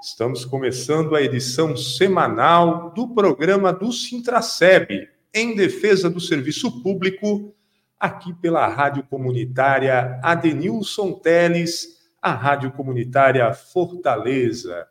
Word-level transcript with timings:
Estamos 0.00 0.44
começando 0.44 1.16
a 1.16 1.22
edição 1.22 1.76
semanal 1.76 2.92
do 2.94 3.12
programa 3.12 3.72
do 3.72 3.92
Sintraceb, 3.92 5.08
em 5.34 5.56
defesa 5.56 6.08
do 6.08 6.20
serviço 6.20 6.82
público, 6.82 7.52
aqui 7.98 8.32
pela 8.34 8.68
Rádio 8.68 9.02
Comunitária 9.02 10.20
Adenilson 10.22 11.14
Teles, 11.14 11.98
a 12.22 12.32
Rádio 12.32 12.70
Comunitária 12.70 13.52
Fortaleza. 13.52 14.86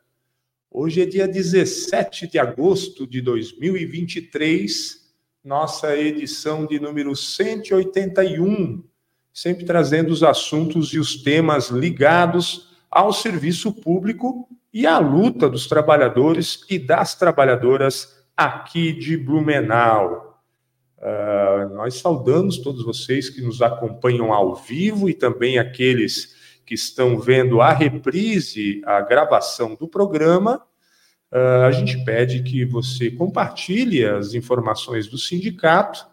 Hoje 0.69 1.01
é 1.01 1.05
dia 1.05 1.25
17 1.25 2.27
de 2.27 2.37
agosto 2.37 3.07
de 3.07 3.21
2023 3.21 5.07
nossa 5.41 5.95
edição 5.95 6.65
de 6.65 6.77
número 6.77 7.15
181, 7.15 8.83
sempre 9.31 9.63
trazendo 9.63 10.11
os 10.11 10.21
assuntos 10.21 10.89
e 10.89 10.99
os 10.99 11.23
temas 11.23 11.69
ligados 11.69 12.75
ao 12.91 13.13
serviço 13.13 13.71
público 13.71 14.49
e 14.77 14.85
à 14.85 14.99
luta 14.99 15.49
dos 15.49 15.65
trabalhadores 15.65 16.63
e 16.69 16.77
das 16.77 17.15
trabalhadoras 17.15 18.23
aqui 18.37 18.93
de 18.93 19.17
Blumenau. 19.17 20.39
Uh, 20.99 21.73
nós 21.73 21.95
saudamos 21.95 22.59
todos 22.59 22.85
vocês 22.85 23.27
que 23.27 23.41
nos 23.41 23.63
acompanham 23.63 24.31
ao 24.31 24.53
vivo 24.53 25.09
e 25.09 25.15
também 25.15 25.57
aqueles 25.57 26.59
que 26.63 26.75
estão 26.75 27.17
vendo 27.17 27.59
a 27.59 27.73
reprise, 27.73 28.79
a 28.85 29.01
gravação 29.01 29.73
do 29.73 29.87
programa 29.87 30.61
uh, 31.31 31.65
a 31.65 31.71
gente 31.71 32.05
pede 32.05 32.43
que 32.43 32.63
você 32.63 33.09
compartilhe 33.09 34.05
as 34.05 34.35
informações 34.35 35.07
do 35.07 35.17
sindicato 35.17 36.05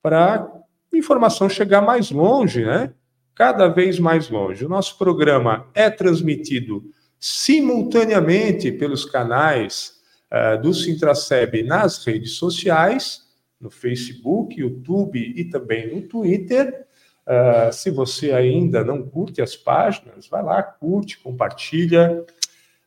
para 0.00 0.48
a 0.94 0.96
informação 0.96 1.48
chegar 1.48 1.80
mais 1.80 2.12
longe, 2.12 2.64
né? 2.64 2.92
Cada 3.34 3.66
vez 3.66 3.98
mais 3.98 4.30
longe. 4.30 4.64
O 4.64 4.68
nosso 4.68 4.96
programa 4.96 5.66
é 5.74 5.90
transmitido 5.90 6.84
simultaneamente 7.18 8.70
pelos 8.72 9.04
canais 9.04 9.94
uh, 10.30 10.60
do 10.60 10.72
Sintraceb 10.74 11.62
nas 11.62 12.04
redes 12.04 12.32
sociais, 12.32 13.22
no 13.60 13.70
Facebook, 13.70 14.60
YouTube 14.60 15.18
e 15.18 15.44
também 15.44 15.94
no 15.94 16.02
Twitter. 16.02 16.86
Uh, 17.26 17.72
se 17.72 17.90
você 17.90 18.32
ainda 18.32 18.84
não 18.84 19.02
curte 19.02 19.42
as 19.42 19.56
páginas, 19.56 20.28
vai 20.28 20.42
lá, 20.42 20.62
curte, 20.62 21.18
compartilha. 21.18 22.24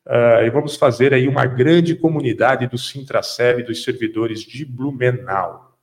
Uh, 0.06 0.44
e 0.44 0.50
vamos 0.50 0.76
fazer 0.76 1.12
aí 1.12 1.28
uma 1.28 1.44
grande 1.44 1.94
comunidade 1.94 2.66
do 2.66 2.78
Sintraceb, 2.78 3.62
dos 3.62 3.84
servidores 3.84 4.40
de 4.40 4.64
Blumenau. 4.64 5.76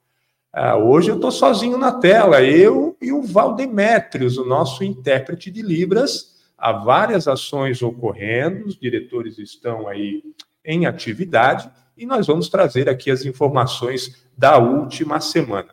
Uh, 0.54 0.82
hoje 0.88 1.10
eu 1.10 1.16
estou 1.16 1.30
sozinho 1.30 1.78
na 1.78 1.92
tela, 1.92 2.42
eu 2.42 2.96
e 3.00 3.12
o 3.12 3.22
Valdemétrios, 3.22 4.38
o 4.38 4.44
nosso 4.44 4.82
intérprete 4.82 5.50
de 5.50 5.62
Libras. 5.62 6.37
Há 6.58 6.72
várias 6.72 7.28
ações 7.28 7.80
ocorrendo, 7.82 8.66
os 8.66 8.76
diretores 8.76 9.38
estão 9.38 9.86
aí 9.86 10.22
em 10.64 10.86
atividade 10.86 11.70
e 11.96 12.04
nós 12.04 12.26
vamos 12.26 12.48
trazer 12.48 12.88
aqui 12.88 13.10
as 13.10 13.24
informações 13.24 14.26
da 14.36 14.58
última 14.58 15.20
semana. 15.20 15.68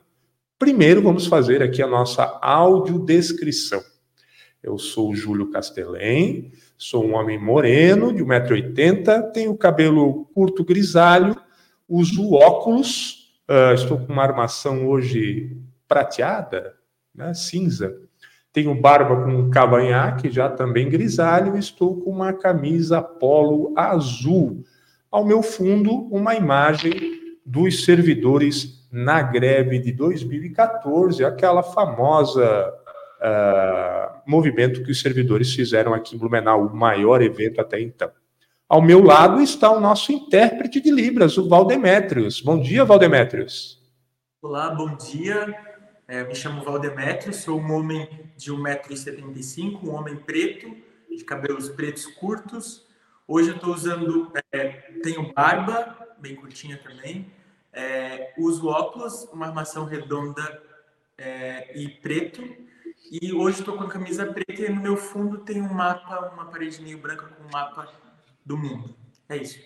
Primeiro, 0.59 1.01
vamos 1.01 1.25
fazer 1.25 1.61
aqui 1.63 1.81
a 1.81 1.87
nossa 1.87 2.23
audiodescrição. 2.41 3.83
Eu 4.61 4.77
sou 4.77 5.13
Júlio 5.15 5.51
Castelém, 5.51 6.51
Sou 6.77 7.05
um 7.05 7.15
homem 7.15 7.41
moreno, 7.41 8.13
de 8.13 8.21
1,80m, 8.21 9.31
tenho 9.31 9.55
cabelo 9.55 10.25
curto 10.33 10.63
grisalho, 10.63 11.35
uso 11.87 12.33
óculos, 12.33 13.33
uh, 13.49 13.73
estou 13.73 13.97
com 13.97 14.11
uma 14.11 14.23
armação 14.23 14.85
hoje 14.85 15.55
prateada, 15.87 16.75
né, 17.13 17.33
cinza. 17.33 17.97
Tenho 18.55 18.73
barba 18.73 19.21
com 19.25 19.49
cavanhaque, 19.49 20.31
já 20.31 20.47
também 20.47 20.89
grisalho, 20.89 21.57
estou 21.57 21.99
com 21.99 22.09
uma 22.09 22.31
camisa 22.31 23.01
polo 23.01 23.73
azul. 23.75 24.63
Ao 25.11 25.25
meu 25.25 25.43
fundo, 25.43 25.91
uma 26.09 26.35
imagem 26.35 26.93
dos 27.45 27.83
servidores 27.83 28.87
na 28.89 29.21
greve 29.21 29.77
de 29.77 29.91
2014, 29.91 31.25
aquela 31.25 31.61
famosa 31.63 32.73
uh, 33.19 34.21
movimento 34.25 34.83
que 34.83 34.91
os 34.91 35.01
servidores 35.01 35.53
fizeram 35.53 35.93
aqui 35.93 36.15
em 36.15 36.17
Blumenau, 36.17 36.67
o 36.67 36.73
maior 36.73 37.21
evento 37.21 37.59
até 37.59 37.81
então. 37.81 38.09
Ao 38.69 38.81
meu 38.81 39.03
lado 39.03 39.41
está 39.41 39.69
o 39.69 39.81
nosso 39.81 40.13
intérprete 40.13 40.79
de 40.79 40.91
Libras, 40.91 41.37
o 41.37 41.49
Valdemétrios. 41.49 42.39
Bom 42.39 42.57
dia, 42.61 42.85
Valdemétrios. 42.85 43.83
Olá, 44.41 44.69
bom 44.69 44.95
dia. 44.95 45.74
É, 46.07 46.23
me 46.23 46.35
chamo 46.35 46.63
Valdemétrios, 46.63 47.37
sou 47.37 47.59
um 47.59 47.71
homem 47.71 48.07
de 48.37 48.51
1,75m, 48.51 49.83
um 49.83 49.95
homem 49.95 50.15
preto, 50.15 50.75
de 51.09 51.23
cabelos 51.23 51.69
pretos 51.69 52.05
curtos. 52.05 52.85
Hoje 53.27 53.49
eu 53.49 53.55
estou 53.55 53.73
usando, 53.73 54.31
é, 54.51 54.67
tenho 55.01 55.33
barba, 55.33 55.97
bem 56.19 56.35
curtinha 56.35 56.77
também, 56.77 57.31
é, 57.73 58.33
uso 58.37 58.67
óculos, 58.67 59.27
uma 59.33 59.47
armação 59.47 59.85
redonda 59.85 60.61
é, 61.17 61.75
e 61.75 61.89
preto, 61.89 62.43
e 63.11 63.33
hoje 63.33 63.59
estou 63.59 63.75
com 63.75 63.85
a 63.85 63.89
camisa 63.89 64.27
preta 64.27 64.61
e 64.61 64.69
no 64.69 64.81
meu 64.81 64.97
fundo 64.97 65.39
tem 65.39 65.59
um 65.59 65.73
mapa, 65.73 66.31
uma 66.33 66.45
parede 66.45 66.83
meio 66.83 66.99
branca 66.99 67.25
com 67.25 67.43
um 67.47 67.51
mapa 67.51 67.91
do 68.45 68.55
mundo. 68.55 68.95
É 69.27 69.37
isso. 69.37 69.57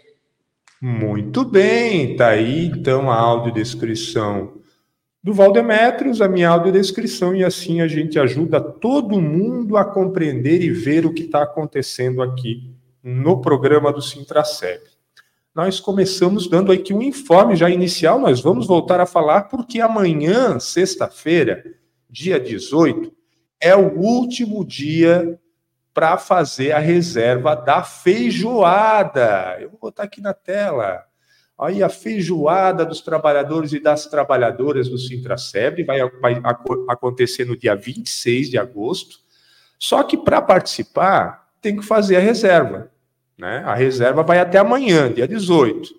Muito 0.82 1.44
bem, 1.44 2.16
tá 2.16 2.30
aí 2.30 2.68
então 2.68 3.12
a 3.12 3.16
audiodescrição 3.16 4.60
do 5.22 5.34
Valdemetrios, 5.34 6.22
a 6.22 6.28
minha 6.30 6.50
audiodescrição, 6.50 7.36
e 7.36 7.44
assim 7.44 7.82
a 7.82 7.88
gente 7.88 8.18
ajuda 8.18 8.62
todo 8.62 9.20
mundo 9.20 9.76
a 9.76 9.84
compreender 9.84 10.62
e 10.62 10.70
ver 10.70 11.06
o 11.06 11.14
que 11.14 11.24
está 11.24 11.44
acontecendo 11.44 12.22
aqui 12.22 12.74
no 13.04 13.42
programa 13.42 13.92
do 13.92 14.02
Sintraceb. 14.02 14.82
Nós 15.54 15.80
começamos 15.80 16.48
dando 16.48 16.72
aqui 16.72 16.94
um 16.94 17.02
informe 17.02 17.56
já 17.56 17.70
inicial, 17.70 18.18
nós 18.18 18.40
vamos 18.40 18.66
voltar 18.66 19.02
a 19.02 19.06
falar, 19.06 19.44
porque 19.44 19.82
amanhã, 19.82 20.58
sexta-feira, 20.58 21.66
dia 22.10 22.40
18, 22.40 23.12
é 23.60 23.76
o 23.76 24.00
último 24.00 24.64
dia 24.64 25.38
para 25.94 26.18
fazer 26.18 26.72
a 26.72 26.80
reserva 26.80 27.56
da 27.56 27.84
feijoada. 27.84 29.58
Eu 29.60 29.70
vou 29.72 29.80
botar 29.80 30.04
aqui 30.04 30.22
na 30.22 30.34
tela. 30.34 31.09
Aí 31.60 31.84
a 31.84 31.90
feijoada 31.90 32.86
dos 32.86 33.02
trabalhadores 33.02 33.74
e 33.74 33.82
das 33.82 34.06
trabalhadoras 34.06 34.88
do 34.88 34.98
Sintracebre 34.98 35.84
vai, 35.84 36.00
vai 36.10 36.42
acontecer 36.88 37.44
no 37.44 37.58
dia 37.58 37.76
26 37.76 38.50
de 38.50 38.58
agosto. 38.58 39.18
Só 39.78 40.02
que 40.04 40.16
para 40.16 40.42
participar, 40.42 41.50
tem 41.62 41.76
que 41.76 41.84
fazer 41.84 42.16
a 42.16 42.22
reserva. 42.22 42.90
Né? 43.38 43.62
A 43.66 43.76
reserva 43.76 44.24
vai 44.24 44.40
até 44.40 44.58
amanhã, 44.58 45.12
dia 45.12 45.28
18. 45.28 45.94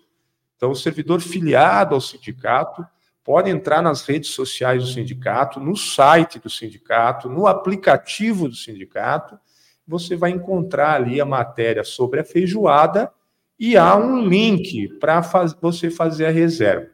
Então, 0.56 0.70
o 0.70 0.76
servidor 0.76 1.20
filiado 1.20 1.94
ao 1.94 2.00
sindicato 2.00 2.82
pode 3.22 3.50
entrar 3.50 3.82
nas 3.82 4.02
redes 4.02 4.30
sociais 4.30 4.82
do 4.82 4.88
sindicato, 4.88 5.60
no 5.60 5.76
site 5.76 6.38
do 6.38 6.48
sindicato, 6.48 7.28
no 7.28 7.46
aplicativo 7.46 8.48
do 8.48 8.54
sindicato. 8.54 9.38
Você 9.86 10.16
vai 10.16 10.30
encontrar 10.30 10.94
ali 10.94 11.20
a 11.20 11.26
matéria 11.26 11.84
sobre 11.84 12.20
a 12.20 12.24
feijoada 12.24 13.12
e 13.60 13.76
há 13.76 13.94
um 13.94 14.26
link 14.26 14.88
para 14.98 15.22
faz, 15.22 15.54
você 15.60 15.90
fazer 15.90 16.24
a 16.24 16.30
reserva. 16.30 16.86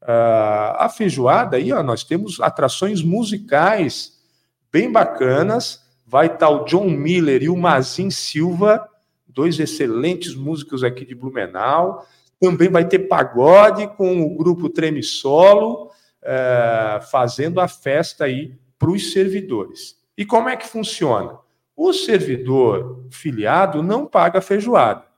Uh, 0.00 0.74
a 0.78 0.88
feijoada 0.88 1.58
aí, 1.58 1.70
ó, 1.70 1.82
nós 1.82 2.02
temos 2.02 2.40
atrações 2.40 3.02
musicais 3.02 4.18
bem 4.72 4.90
bacanas. 4.90 5.84
Vai 6.06 6.26
estar 6.26 6.48
o 6.48 6.64
John 6.64 6.88
Miller 6.88 7.42
e 7.42 7.50
o 7.50 7.56
Mazin 7.56 8.10
Silva, 8.10 8.88
dois 9.28 9.60
excelentes 9.60 10.34
músicos 10.34 10.82
aqui 10.82 11.04
de 11.04 11.14
Blumenau. 11.14 12.06
Também 12.40 12.70
vai 12.70 12.88
ter 12.88 13.00
pagode 13.00 13.86
com 13.88 14.22
o 14.22 14.34
grupo 14.34 14.70
Treme 14.70 15.02
Solo, 15.02 15.90
é, 16.22 17.00
fazendo 17.10 17.60
a 17.60 17.68
festa 17.68 18.24
aí 18.24 18.58
para 18.78 18.90
os 18.90 19.12
servidores. 19.12 19.94
E 20.16 20.24
como 20.24 20.48
é 20.48 20.56
que 20.56 20.66
funciona? 20.66 21.38
O 21.76 21.92
servidor 21.92 23.06
filiado 23.10 23.82
não 23.82 24.06
paga 24.06 24.40
feijoada. 24.40 25.11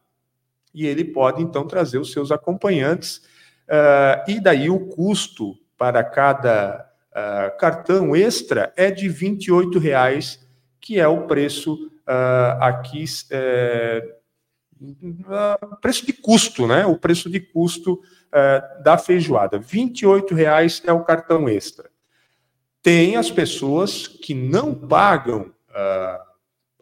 E 0.74 0.86
ele 0.86 1.04
pode, 1.04 1.40
então, 1.40 1.66
trazer 1.66 1.98
os 1.98 2.12
seus 2.12 2.32
acompanhantes. 2.32 3.18
Uh, 3.68 4.30
e 4.30 4.40
daí 4.40 4.68
o 4.68 4.88
custo 4.88 5.56
para 5.78 6.02
cada 6.02 6.90
uh, 7.10 7.56
cartão 7.58 8.14
extra 8.16 8.72
é 8.76 8.90
de 8.90 9.08
R$ 9.08 9.14
28,00, 9.14 10.40
que 10.80 10.98
é 10.98 11.06
o 11.06 11.26
preço 11.26 11.74
uh, 11.74 12.60
aqui 12.60 13.04
uh, 13.30 14.24
preço 15.80 16.04
de 16.04 16.12
custo, 16.12 16.66
né? 16.66 16.84
O 16.84 16.98
preço 16.98 17.30
de 17.30 17.40
custo 17.40 18.02
da 18.82 18.98
feijoada. 18.98 19.58
R$ 19.58 19.64
28,00 19.64 20.82
é 20.84 20.92
o 20.92 21.04
cartão 21.04 21.48
extra. 21.48 21.88
Tem 22.82 23.16
as 23.16 23.30
pessoas 23.30 24.08
que 24.08 24.34
não 24.34 24.74
pagam 24.74 25.54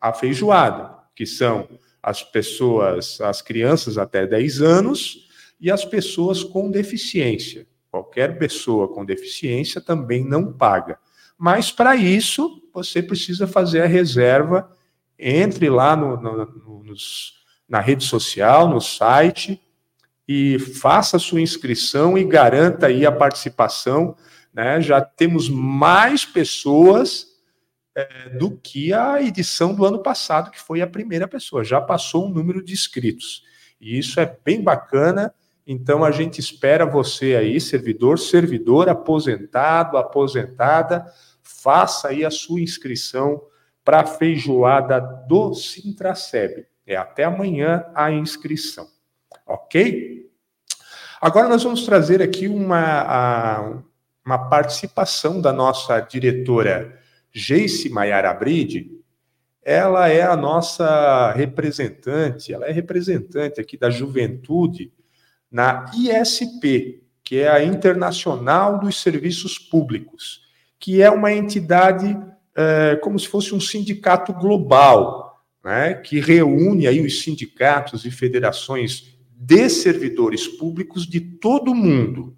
a 0.01 0.15
feijoada, 0.15 0.97
que 1.15 1.27
são 1.27 1.69
as 2.03 2.23
pessoas, 2.23 3.21
as 3.21 3.41
crianças 3.41 3.97
até 3.97 4.27
10 4.27 4.61
anos 4.61 5.29
e 5.61 5.71
as 5.71 5.85
pessoas 5.85 6.43
com 6.43 6.71
deficiência. 6.71 7.67
Qualquer 7.91 8.39
pessoa 8.39 8.89
com 8.89 9.05
deficiência 9.05 9.81
também 9.81 10.25
não 10.25 10.53
paga. 10.53 10.99
Mas 11.39 11.71
para 11.71 11.95
isso, 11.95 12.63
você 12.73 13.03
precisa 13.03 13.47
fazer 13.47 13.83
a 13.83 13.87
reserva. 13.87 14.75
Entre 15.19 15.69
lá 15.71 15.95
no, 15.95 16.17
no, 16.21 16.37
no, 16.47 16.85
nos, 16.85 17.35
na 17.69 17.79
rede 17.79 18.03
social, 18.03 18.69
no 18.69 18.81
site, 18.81 19.61
e 20.27 20.59
faça 20.59 21.19
sua 21.19 21.41
inscrição 21.41 22.17
e 22.19 22.25
garanta 22.25 22.87
aí 22.87 23.07
a 23.07 23.13
participação. 23.13 24.17
Né? 24.53 24.81
Já 24.81 25.01
temos 25.01 25.49
mais 25.49 26.25
pessoas 26.25 27.32
é, 27.95 28.31
do 28.31 28.51
que 28.57 28.93
a 28.93 29.23
edição 29.23 29.75
do 29.75 29.85
ano 29.85 30.03
passado, 30.03 30.51
que 30.51 30.61
foi 30.61 30.81
a 30.81 30.87
primeira 30.87 31.29
pessoa. 31.29 31.65
Já 31.65 31.81
passou 31.81 32.27
um 32.27 32.31
número 32.31 32.65
de 32.65 32.73
inscritos. 32.73 33.45
E 33.81 33.99
isso 33.99 34.21
é 34.21 34.37
bem 34.45 34.63
bacana. 34.63 35.35
Então 35.67 36.05
a 36.05 36.11
gente 36.11 36.39
espera 36.39 36.87
você 36.87 37.37
aí, 37.37 37.61
servidor, 37.61 38.19
servidor, 38.19 38.89
aposentado, 38.89 39.97
aposentada, 39.97 41.05
faça 41.43 42.09
aí 42.09 42.25
a 42.25 42.31
sua 42.31 42.61
inscrição 42.61 43.43
para 43.85 44.01
a 44.01 44.07
feijoada 44.07 45.01
do 45.29 45.55
Sintraceb. 45.55 46.67
É 46.87 46.97
até 46.97 47.25
amanhã 47.25 47.85
a 47.95 48.11
inscrição. 48.11 48.89
Ok? 49.47 50.31
Agora 51.21 51.49
nós 51.49 51.63
vamos 51.63 51.85
trazer 51.85 52.21
aqui 52.21 52.49
uma, 52.49 53.03
a, 53.03 53.79
uma 54.25 54.49
participação 54.49 55.41
da 55.41 55.53
nossa 55.53 56.01
diretora 56.01 56.99
Geice 57.33 57.89
Maiara 57.89 58.33
Bride. 58.35 58.91
Ela 59.65 60.09
é 60.09 60.23
a 60.23 60.37
nossa 60.37 61.33
representante, 61.33 62.53
ela 62.53 62.67
é 62.67 62.73
representante 62.73 63.61
aqui 63.61 63.77
da 63.77 63.91
juventude 63.91 64.93
na 65.51 65.91
ISP, 65.95 67.03
que 67.23 67.39
é 67.39 67.49
a 67.49 67.63
Internacional 67.63 68.81
dos 68.81 69.01
Serviços 69.01 69.59
Públicos, 69.59 70.43
que 70.79 71.01
é 71.01 71.11
uma 71.11 71.33
entidade 71.33 72.19
é, 72.55 72.97
como 72.97 73.19
se 73.19 73.29
fosse 73.29 73.55
um 73.55 73.61
sindicato 73.61 74.33
global, 74.33 75.45
né, 75.65 75.95
que 75.95 76.19
reúne 76.19 76.87
aí 76.87 77.01
os 77.01 77.23
sindicatos 77.23 78.05
e 78.05 78.11
federações 78.11 79.17
de 79.31 79.69
servidores 79.69 80.47
públicos 80.47 81.07
de 81.07 81.21
todo 81.21 81.71
o 81.71 81.75
mundo. 81.75 82.37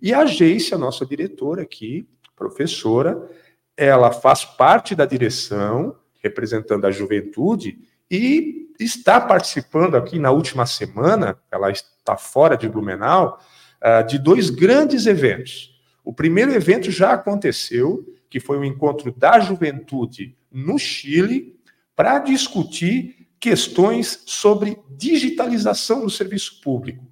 E 0.00 0.12
a 0.12 0.24
Geice, 0.24 0.74
a 0.74 0.78
nossa 0.78 1.04
diretora 1.06 1.62
aqui, 1.62 2.08
professora, 2.34 3.28
ela 3.86 4.12
faz 4.12 4.44
parte 4.44 4.94
da 4.94 5.04
direção, 5.04 5.96
representando 6.22 6.86
a 6.86 6.90
juventude, 6.90 7.78
e 8.10 8.68
está 8.78 9.20
participando 9.20 9.96
aqui 9.96 10.18
na 10.18 10.30
última 10.30 10.66
semana, 10.66 11.38
ela 11.50 11.70
está 11.70 12.16
fora 12.16 12.56
de 12.56 12.68
Blumenau, 12.68 13.40
uh, 13.80 14.06
de 14.06 14.18
dois 14.18 14.50
grandes 14.50 15.06
eventos. 15.06 15.72
O 16.04 16.12
primeiro 16.12 16.52
evento 16.52 16.90
já 16.90 17.12
aconteceu, 17.12 18.04
que 18.30 18.38
foi 18.38 18.58
o 18.58 18.64
encontro 18.64 19.12
da 19.12 19.40
juventude 19.40 20.36
no 20.50 20.78
Chile, 20.78 21.56
para 21.94 22.18
discutir 22.18 23.28
questões 23.40 24.22
sobre 24.26 24.78
digitalização 24.90 26.02
do 26.02 26.10
serviço 26.10 26.60
público. 26.60 27.04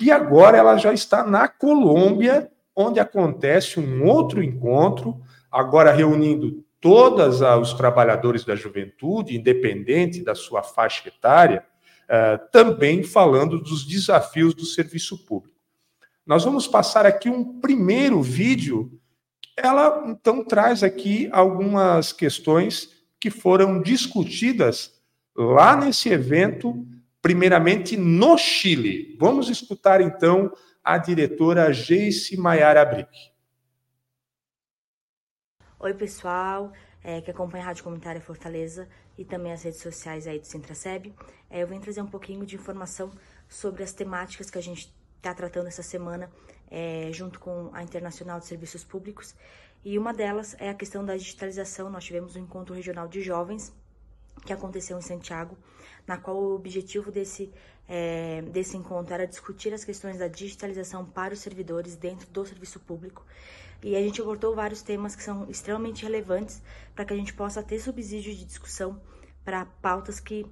E 0.00 0.10
agora 0.10 0.58
ela 0.58 0.76
já 0.76 0.92
está 0.92 1.24
na 1.24 1.46
Colômbia, 1.46 2.50
onde 2.74 2.98
acontece 2.98 3.78
um 3.78 4.04
outro 4.04 4.42
encontro, 4.42 5.20
agora 5.52 5.92
reunindo 5.92 6.64
todos 6.80 7.40
os 7.40 7.74
trabalhadores 7.74 8.44
da 8.44 8.56
juventude, 8.56 9.36
independente 9.36 10.24
da 10.24 10.34
sua 10.34 10.62
faixa 10.62 11.06
etária, 11.08 11.64
uh, 12.04 12.50
também 12.50 13.04
falando 13.04 13.60
dos 13.60 13.86
desafios 13.86 14.54
do 14.54 14.64
serviço 14.64 15.24
público. 15.24 15.56
Nós 16.26 16.44
vamos 16.44 16.66
passar 16.66 17.06
aqui 17.06 17.28
um 17.28 17.60
primeiro 17.60 18.22
vídeo. 18.22 18.98
Ela 19.56 20.04
então 20.08 20.44
traz 20.44 20.82
aqui 20.82 21.28
algumas 21.32 22.12
questões 22.12 22.90
que 23.20 23.30
foram 23.30 23.80
discutidas 23.80 24.92
lá 25.36 25.76
nesse 25.76 26.08
evento, 26.08 26.86
primeiramente 27.20 27.96
no 27.96 28.36
Chile. 28.36 29.16
Vamos 29.20 29.48
escutar 29.48 30.00
então 30.00 30.52
a 30.82 30.98
diretora 30.98 31.72
Geice 31.72 32.36
Maiara 32.36 32.84
Brick. 32.84 33.31
Oi, 35.84 35.92
pessoal 35.94 36.72
é, 37.02 37.20
que 37.20 37.28
acompanha 37.28 37.64
a 37.64 37.66
Rádio 37.66 37.82
Comunitária 37.82 38.20
Fortaleza 38.20 38.88
e 39.18 39.24
também 39.24 39.52
as 39.52 39.64
redes 39.64 39.80
sociais 39.80 40.28
aí 40.28 40.38
do 40.38 40.46
Centraceb. 40.46 41.12
É, 41.50 41.60
eu 41.60 41.66
venho 41.66 41.80
trazer 41.80 42.00
um 42.00 42.06
pouquinho 42.06 42.46
de 42.46 42.54
informação 42.54 43.10
sobre 43.48 43.82
as 43.82 43.92
temáticas 43.92 44.48
que 44.48 44.56
a 44.56 44.62
gente 44.62 44.94
está 45.16 45.34
tratando 45.34 45.66
essa 45.66 45.82
semana 45.82 46.30
é, 46.70 47.10
junto 47.10 47.40
com 47.40 47.68
a 47.72 47.82
Internacional 47.82 48.38
de 48.38 48.46
Serviços 48.46 48.84
Públicos. 48.84 49.34
E 49.84 49.98
uma 49.98 50.14
delas 50.14 50.54
é 50.60 50.70
a 50.70 50.74
questão 50.74 51.04
da 51.04 51.16
digitalização. 51.16 51.90
Nós 51.90 52.04
tivemos 52.04 52.36
um 52.36 52.38
encontro 52.38 52.76
regional 52.76 53.08
de 53.08 53.20
jovens 53.20 53.74
que 54.46 54.52
aconteceu 54.52 54.96
em 54.96 55.02
Santiago, 55.02 55.58
na 56.06 56.16
qual 56.16 56.36
o 56.36 56.54
objetivo 56.54 57.10
desse, 57.10 57.52
é, 57.88 58.40
desse 58.42 58.76
encontro 58.76 59.12
era 59.12 59.26
discutir 59.26 59.74
as 59.74 59.84
questões 59.84 60.16
da 60.16 60.28
digitalização 60.28 61.04
para 61.04 61.34
os 61.34 61.40
servidores 61.40 61.96
dentro 61.96 62.30
do 62.30 62.46
serviço 62.46 62.78
público. 62.78 63.26
E 63.82 63.96
a 63.96 64.00
gente 64.00 64.20
abordou 64.20 64.54
vários 64.54 64.80
temas 64.80 65.16
que 65.16 65.22
são 65.22 65.48
extremamente 65.50 66.04
relevantes 66.04 66.62
para 66.94 67.04
que 67.04 67.12
a 67.12 67.16
gente 67.16 67.34
possa 67.34 67.62
ter 67.62 67.80
subsídio 67.80 68.32
de 68.34 68.44
discussão 68.44 69.00
para 69.44 69.66
pautas 69.80 70.20
que 70.20 70.46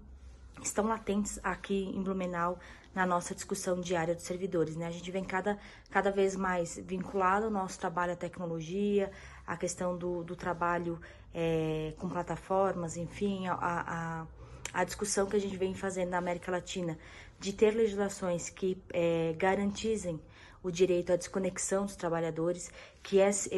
estão 0.63 0.87
latentes 0.87 1.39
aqui 1.43 1.91
em 1.95 2.03
Blumenau 2.03 2.59
na 2.95 3.07
nossa 3.07 3.35
discussão 3.35 3.81
diária 3.81 4.15
dos 4.15 4.25
servidores. 4.25 4.77
Né? 4.77 4.87
A 4.87 4.91
gente 4.91 5.11
vem 5.11 5.25
cada, 5.25 5.59
cada 5.91 6.11
vez 6.11 6.35
mais 6.35 6.77
vinculado 6.77 7.47
ao 7.47 7.51
nosso 7.51 7.79
trabalho 7.79 8.13
à 8.13 8.17
tecnologia, 8.17 9.11
à 9.47 9.57
questão 9.57 9.97
do, 9.97 10.25
do 10.25 10.35
trabalho 10.35 11.01
é, 11.33 11.95
com 11.99 12.09
plataformas, 12.09 12.97
enfim, 12.97 13.47
a, 13.47 13.55
a, 13.55 14.27
a, 14.73 14.85
discussão 14.85 15.27
que 15.27 15.37
a 15.37 15.41
gente 15.41 15.57
vem 15.57 15.73
fazendo 15.75 16.11
na 16.11 16.19
América 16.19 16.51
Latina 16.51 16.99
de 17.39 17.53
ter 17.53 17.71
legislações 17.71 18.51
que 18.51 18.77
é, 18.93 19.35
garantizem 19.39 20.21
o 20.63 20.71
direito 20.71 21.13
à 21.13 21.17
desconexão 21.17 21.85
dos 21.85 21.97
trabalhadores, 21.97 22.71
que 23.03 23.19
esse, 23.19 23.51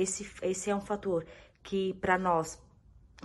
esse 0.43 0.71
é 0.71 0.75
um 0.75 0.81
fator 0.81 1.27
que, 1.63 1.95
para 1.95 2.19
nós, 2.19 2.59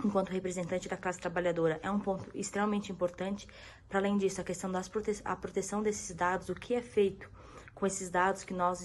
enquanto 0.04 0.30
representante 0.30 0.88
da 0.88 0.96
classe 0.96 1.20
trabalhadora, 1.20 1.80
é 1.82 1.90
um 1.90 1.98
ponto 1.98 2.30
extremamente 2.34 2.92
importante. 2.92 3.48
Para 3.88 3.98
além 3.98 4.16
disso, 4.16 4.40
a 4.40 4.44
questão 4.44 4.70
da 4.70 4.82
prote 4.82 5.22
proteção 5.40 5.82
desses 5.82 6.14
dados, 6.14 6.48
o 6.48 6.54
que 6.54 6.74
é 6.74 6.82
feito 6.82 7.28
com 7.78 7.86
esses 7.86 8.10
dados 8.10 8.42
que 8.42 8.52
nós, 8.52 8.80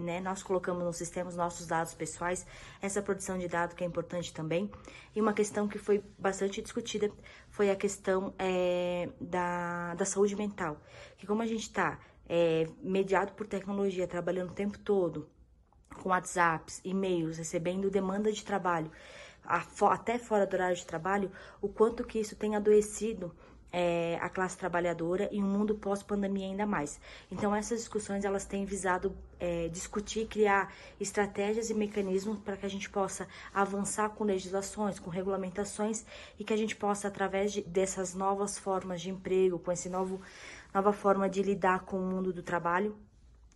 né, 0.00 0.20
nós 0.20 0.44
colocamos 0.44 0.84
no 0.84 0.92
sistema, 0.92 1.28
os 1.28 1.34
nossos 1.34 1.66
dados 1.66 1.92
pessoais, 1.92 2.46
essa 2.80 3.02
proteção 3.02 3.36
de 3.36 3.48
dados 3.48 3.74
que 3.74 3.82
é 3.82 3.86
importante 3.86 4.32
também. 4.32 4.70
E 5.14 5.20
uma 5.20 5.32
questão 5.32 5.66
que 5.66 5.76
foi 5.76 6.04
bastante 6.16 6.62
discutida 6.62 7.10
foi 7.50 7.68
a 7.68 7.74
questão 7.74 8.32
é, 8.38 9.08
da, 9.20 9.94
da 9.96 10.04
saúde 10.04 10.36
mental. 10.36 10.80
Que 11.18 11.26
como 11.26 11.42
a 11.42 11.46
gente 11.46 11.62
está 11.62 11.98
é, 12.34 12.66
mediado 12.82 13.32
por 13.32 13.46
tecnologia, 13.46 14.08
trabalhando 14.08 14.52
o 14.52 14.54
tempo 14.54 14.78
todo, 14.78 15.28
com 16.02 16.08
WhatsApps, 16.08 16.80
e-mails, 16.82 17.36
recebendo 17.36 17.90
demanda 17.90 18.32
de 18.32 18.42
trabalho, 18.42 18.90
até 19.44 20.18
fora 20.18 20.46
do 20.46 20.54
horário 20.54 20.74
de 20.74 20.86
trabalho, 20.86 21.30
o 21.60 21.68
quanto 21.68 22.02
que 22.02 22.18
isso 22.18 22.34
tem 22.34 22.56
adoecido 22.56 23.34
é, 23.70 24.18
a 24.20 24.30
classe 24.30 24.56
trabalhadora 24.56 25.28
e 25.30 25.42
um 25.42 25.46
mundo 25.46 25.74
pós-pandemia 25.74 26.46
ainda 26.46 26.64
mais. 26.64 26.98
Então 27.30 27.54
essas 27.54 27.80
discussões 27.80 28.24
elas 28.24 28.46
têm 28.46 28.64
visado 28.64 29.14
é, 29.38 29.68
discutir, 29.68 30.26
criar 30.26 30.72
estratégias 31.00 31.68
e 31.68 31.74
mecanismos 31.74 32.38
para 32.38 32.56
que 32.56 32.64
a 32.64 32.68
gente 32.68 32.88
possa 32.88 33.28
avançar 33.52 34.10
com 34.10 34.24
legislações, 34.24 34.98
com 34.98 35.10
regulamentações 35.10 36.04
e 36.38 36.44
que 36.44 36.52
a 36.52 36.56
gente 36.56 36.76
possa 36.76 37.08
através 37.08 37.52
de, 37.52 37.62
dessas 37.62 38.14
novas 38.14 38.58
formas 38.58 39.00
de 39.00 39.10
emprego, 39.10 39.58
com 39.58 39.72
esse 39.72 39.88
novo 39.88 40.20
nova 40.74 40.92
forma 40.92 41.28
de 41.28 41.42
lidar 41.42 41.80
com 41.80 41.98
o 41.98 42.02
mundo 42.02 42.32
do 42.32 42.42
trabalho, 42.42 42.96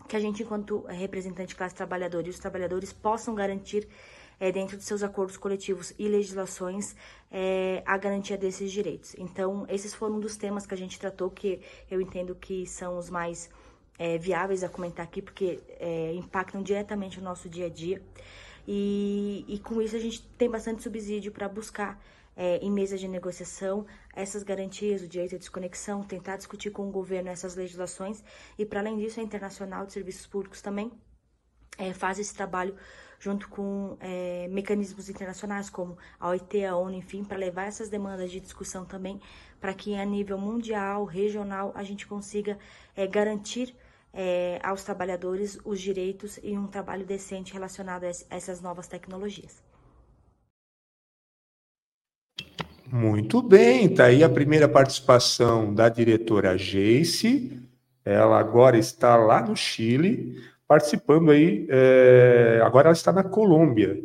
que 0.08 0.16
a 0.16 0.20
gente, 0.20 0.42
enquanto 0.42 0.84
representante 0.86 1.48
de 1.48 1.56
classe 1.56 1.74
trabalhadora 1.74 2.26
e 2.26 2.30
os 2.30 2.38
trabalhadores, 2.38 2.92
possam 2.92 3.34
garantir, 3.34 3.88
é, 4.38 4.52
dentro 4.52 4.76
de 4.76 4.84
seus 4.84 5.02
acordos 5.02 5.36
coletivos 5.36 5.94
e 5.98 6.06
legislações, 6.08 6.94
é, 7.30 7.82
a 7.86 7.96
garantia 7.96 8.36
desses 8.36 8.70
direitos. 8.70 9.14
Então, 9.18 9.66
esses 9.68 9.94
foram 9.94 10.16
um 10.16 10.20
dos 10.20 10.36
temas 10.36 10.66
que 10.66 10.74
a 10.74 10.76
gente 10.76 10.98
tratou, 10.98 11.30
que 11.30 11.60
eu 11.90 12.00
entendo 12.00 12.34
que 12.34 12.66
são 12.66 12.98
os 12.98 13.08
mais 13.08 13.50
é, 13.98 14.18
viáveis 14.18 14.62
a 14.62 14.68
comentar 14.68 15.04
aqui, 15.04 15.22
porque 15.22 15.60
impactam 16.14 16.62
diretamente 16.62 17.18
o 17.18 17.22
nosso 17.22 17.48
dia 17.48 17.66
a 17.66 17.70
dia. 17.70 18.02
E, 18.68 19.44
e 19.48 19.58
com 19.60 19.80
isso 19.80 19.96
a 19.96 19.98
gente 19.98 20.22
tem 20.36 20.50
bastante 20.50 20.82
subsídio 20.82 21.32
para 21.32 21.48
buscar 21.48 21.98
é, 22.36 22.58
em 22.58 22.70
mesa 22.70 22.98
de 22.98 23.08
negociação 23.08 23.86
essas 24.14 24.42
garantias, 24.42 25.02
o 25.02 25.08
direito 25.08 25.34
à 25.34 25.38
desconexão, 25.38 26.02
tentar 26.02 26.36
discutir 26.36 26.70
com 26.70 26.88
o 26.88 26.92
governo 26.92 27.30
essas 27.30 27.56
legislações 27.56 28.22
e, 28.58 28.66
para 28.66 28.80
além 28.80 28.98
disso, 28.98 29.18
a 29.18 29.22
Internacional 29.22 29.86
de 29.86 29.92
Serviços 29.92 30.26
Públicos 30.26 30.60
também 30.60 30.92
é, 31.78 31.92
faz 31.92 32.18
esse 32.18 32.34
trabalho 32.34 32.76
junto 33.18 33.48
com 33.48 33.96
é, 34.00 34.46
mecanismos 34.48 35.08
internacionais 35.08 35.70
como 35.70 35.96
a 36.20 36.28
OIT, 36.28 36.64
a 36.64 36.76
ONU, 36.76 36.94
enfim, 36.94 37.24
para 37.24 37.38
levar 37.38 37.64
essas 37.64 37.88
demandas 37.88 38.30
de 38.30 38.40
discussão 38.40 38.84
também, 38.84 39.20
para 39.60 39.72
que 39.72 39.94
a 39.94 40.04
nível 40.04 40.38
mundial, 40.38 41.04
regional, 41.04 41.72
a 41.74 41.82
gente 41.82 42.06
consiga 42.06 42.58
é, 42.94 43.06
garantir 43.06 43.74
é, 44.12 44.60
aos 44.62 44.84
trabalhadores 44.84 45.58
os 45.64 45.80
direitos 45.80 46.38
e 46.42 46.56
um 46.56 46.66
trabalho 46.66 47.04
decente 47.04 47.52
relacionado 47.52 48.04
a 48.04 48.10
essas 48.30 48.60
novas 48.60 48.86
tecnologias. 48.86 49.65
Muito 52.92 53.42
bem, 53.42 53.86
está 53.86 54.04
aí 54.04 54.22
a 54.22 54.28
primeira 54.28 54.68
participação 54.68 55.74
da 55.74 55.88
diretora 55.88 56.56
Jace. 56.56 57.60
Ela 58.04 58.38
agora 58.38 58.78
está 58.78 59.16
lá 59.16 59.42
no 59.42 59.56
Chile, 59.56 60.40
participando 60.68 61.32
aí. 61.32 61.66
É, 61.68 62.60
agora 62.64 62.88
ela 62.88 62.96
está 62.96 63.12
na 63.12 63.24
Colômbia. 63.24 64.00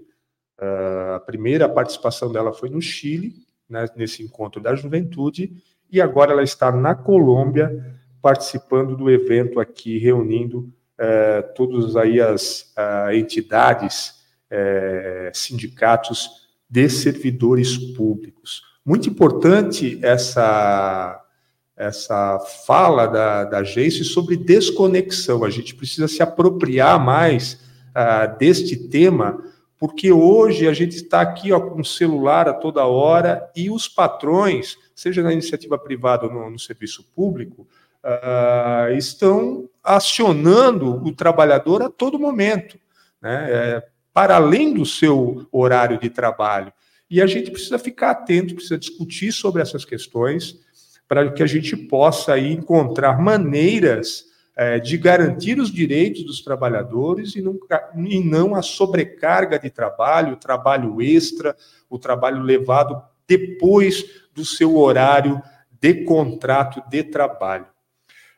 Uh, 0.60 1.14
a 1.16 1.20
primeira 1.20 1.70
participação 1.70 2.32
dela 2.32 2.54
foi 2.54 2.70
no 2.70 2.82
Chile, 2.82 3.36
né, 3.70 3.86
nesse 3.96 4.24
encontro 4.24 4.60
da 4.60 4.74
juventude, 4.74 5.52
e 5.92 6.02
agora 6.02 6.32
ela 6.32 6.44
está 6.44 6.72
na 6.72 6.96
Colômbia, 6.96 8.00
participando 8.20 8.96
do 8.96 9.12
evento 9.12 9.60
aqui, 9.60 10.00
reunindo 10.00 10.72
uh, 11.00 11.54
todas 11.56 11.96
aí 11.96 12.20
as 12.20 12.74
uh, 12.78 13.12
entidades, 13.12 14.24
uh, 14.52 15.36
sindicatos 15.36 16.50
de 16.70 16.90
servidores 16.90 17.78
públicos. 17.78 18.71
Muito 18.86 19.10
importante 19.10 20.00
essa, 20.02 21.24
essa 21.76 22.40
fala 22.66 23.06
da, 23.06 23.44
da 23.44 23.64
Geice 23.64 24.04
sobre 24.04 24.36
desconexão. 24.36 25.44
A 25.44 25.50
gente 25.50 25.76
precisa 25.76 26.08
se 26.08 26.24
apropriar 26.24 27.00
mais 27.00 27.54
uh, 27.92 28.38
deste 28.38 28.76
tema, 28.76 29.44
porque 29.78 30.12
hoje 30.12 30.68
a 30.68 30.74
gente 30.74 30.96
está 30.96 31.22
aqui 31.22 31.52
ó, 31.52 31.60
com 31.60 31.82
o 31.82 31.86
celular 31.86 32.50
a 32.50 32.54
toda 32.54 32.86
hora 32.86 33.50
e 33.56 33.70
os 33.70 33.88
patrões, 33.88 34.78
seja 34.96 35.22
na 35.22 35.34
iniciativa 35.34 35.78
privada 35.78 36.26
ou 36.26 36.34
no, 36.34 36.50
no 36.50 36.60
serviço 36.60 37.04
público, 37.16 37.68
uh, 38.04 38.92
estão 38.94 39.70
acionando 39.84 41.04
o 41.06 41.12
trabalhador 41.12 41.84
a 41.84 41.90
todo 41.90 42.20
momento, 42.20 42.80
né? 43.22 43.48
É, 43.50 43.84
para 44.14 44.36
além 44.36 44.74
do 44.74 44.86
seu 44.86 45.48
horário 45.52 45.98
de 45.98 46.10
trabalho. 46.10 46.74
E 47.12 47.22
a 47.22 47.28
gente 47.28 47.52
precisa 47.52 47.78
ficar 47.78 48.12
atento, 48.12 48.56
precisa 48.56 48.78
discutir 48.78 49.34
sobre 49.34 49.62
essas 49.62 49.84
questões, 49.84 50.58
para 51.10 51.30
que 51.30 51.44
a 51.44 51.46
gente 51.46 51.76
possa 51.76 52.36
aí 52.36 52.54
encontrar 52.54 53.22
maneiras 53.22 54.24
é, 54.56 54.80
de 54.80 54.98
garantir 54.98 55.60
os 55.60 55.70
direitos 55.70 56.24
dos 56.24 56.42
trabalhadores 56.42 57.36
e 57.36 57.42
não, 57.42 57.60
e 57.98 58.24
não 58.24 58.56
a 58.56 58.62
sobrecarga 58.62 59.60
de 59.60 59.70
trabalho, 59.70 60.36
o 60.36 60.38
trabalho 60.38 61.02
extra, 61.02 61.54
o 61.90 62.00
trabalho 62.00 62.42
levado 62.42 63.04
depois 63.28 64.06
do 64.34 64.46
seu 64.46 64.78
horário 64.78 65.42
de 65.82 66.06
contrato 66.06 66.82
de 66.90 67.04
trabalho. 67.04 67.68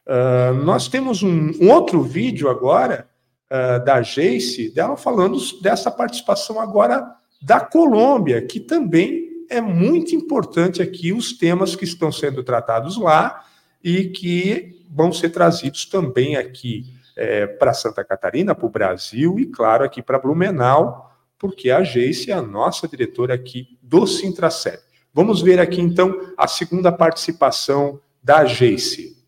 Uh, 0.08 0.54
nós 0.64 0.88
temos 0.88 1.22
um, 1.22 1.52
um, 1.62 1.72
outro 1.72 2.02
vídeo 2.02 2.50
agora 2.50 3.08
uh, 3.52 3.86
da 3.86 4.02
Jace, 4.02 4.74
dela 4.74 4.98
falando 4.98 5.38
dessa 5.62 5.92
participação 5.92 6.60
agora 6.60 7.16
da 7.44 7.60
Colômbia, 7.60 8.42
que 8.42 8.60
também 8.60 9.46
é 9.50 9.60
muito 9.60 10.16
importante 10.16 10.82
aqui 10.82 11.12
os 11.12 11.34
temas 11.34 11.76
que 11.76 11.84
estão 11.84 12.10
sendo 12.10 12.42
tratados 12.42 12.98
lá 12.98 13.46
e 13.84 14.06
que 14.06 14.82
vão 14.90 15.12
ser 15.12 15.30
trazidos 15.30 15.86
também 15.86 16.38
aqui 16.38 16.86
é, 17.16 17.46
para 17.46 17.74
Santa 17.74 18.04
Catarina, 18.04 18.56
para 18.56 18.66
o 18.66 18.70
Brasil 18.70 19.38
e, 19.38 19.46
claro, 19.46 19.84
aqui 19.84 20.02
para 20.02 20.18
Blumenau, 20.18 21.12
porque 21.38 21.70
a 21.70 21.84
Geice 21.84 22.32
é 22.32 22.34
a 22.34 22.42
nossa 22.42 22.88
diretora 22.88 23.34
aqui 23.34 23.78
do 23.82 24.08
Sintraceb. 24.08 24.80
Vamos 25.14 25.42
ver 25.42 25.60
aqui, 25.60 25.82
então, 25.82 26.34
a 26.38 26.48
segunda 26.48 26.92
participação 26.92 28.00
da 28.24 28.46
Geice. 28.46 29.22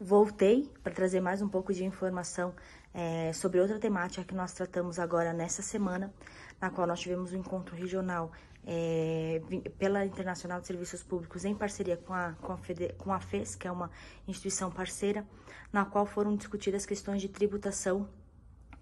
Voltei 0.00 0.68
para 0.82 0.92
trazer 0.92 1.20
mais 1.20 1.40
um 1.40 1.48
pouco 1.48 1.72
de 1.72 1.84
informação 1.84 2.52
é, 2.98 3.32
sobre 3.32 3.60
outra 3.60 3.78
temática 3.78 4.24
que 4.24 4.34
nós 4.34 4.52
tratamos 4.52 4.98
agora 4.98 5.32
nessa 5.32 5.62
semana, 5.62 6.12
na 6.60 6.68
qual 6.68 6.84
nós 6.84 6.98
tivemos 6.98 7.32
um 7.32 7.36
encontro 7.36 7.76
regional 7.76 8.32
é, 8.66 9.40
pela 9.78 10.04
Internacional 10.04 10.60
de 10.60 10.66
Serviços 10.66 11.04
Públicos 11.04 11.44
em 11.44 11.54
parceria 11.54 11.96
com 11.96 12.12
a, 12.12 12.34
com, 12.42 12.52
a 12.52 12.58
com 12.98 13.12
a 13.12 13.20
FES, 13.20 13.54
que 13.54 13.68
é 13.68 13.70
uma 13.70 13.88
instituição 14.26 14.68
parceira, 14.68 15.24
na 15.72 15.84
qual 15.84 16.04
foram 16.06 16.34
discutidas 16.34 16.84
questões 16.84 17.22
de 17.22 17.28
tributação 17.28 18.08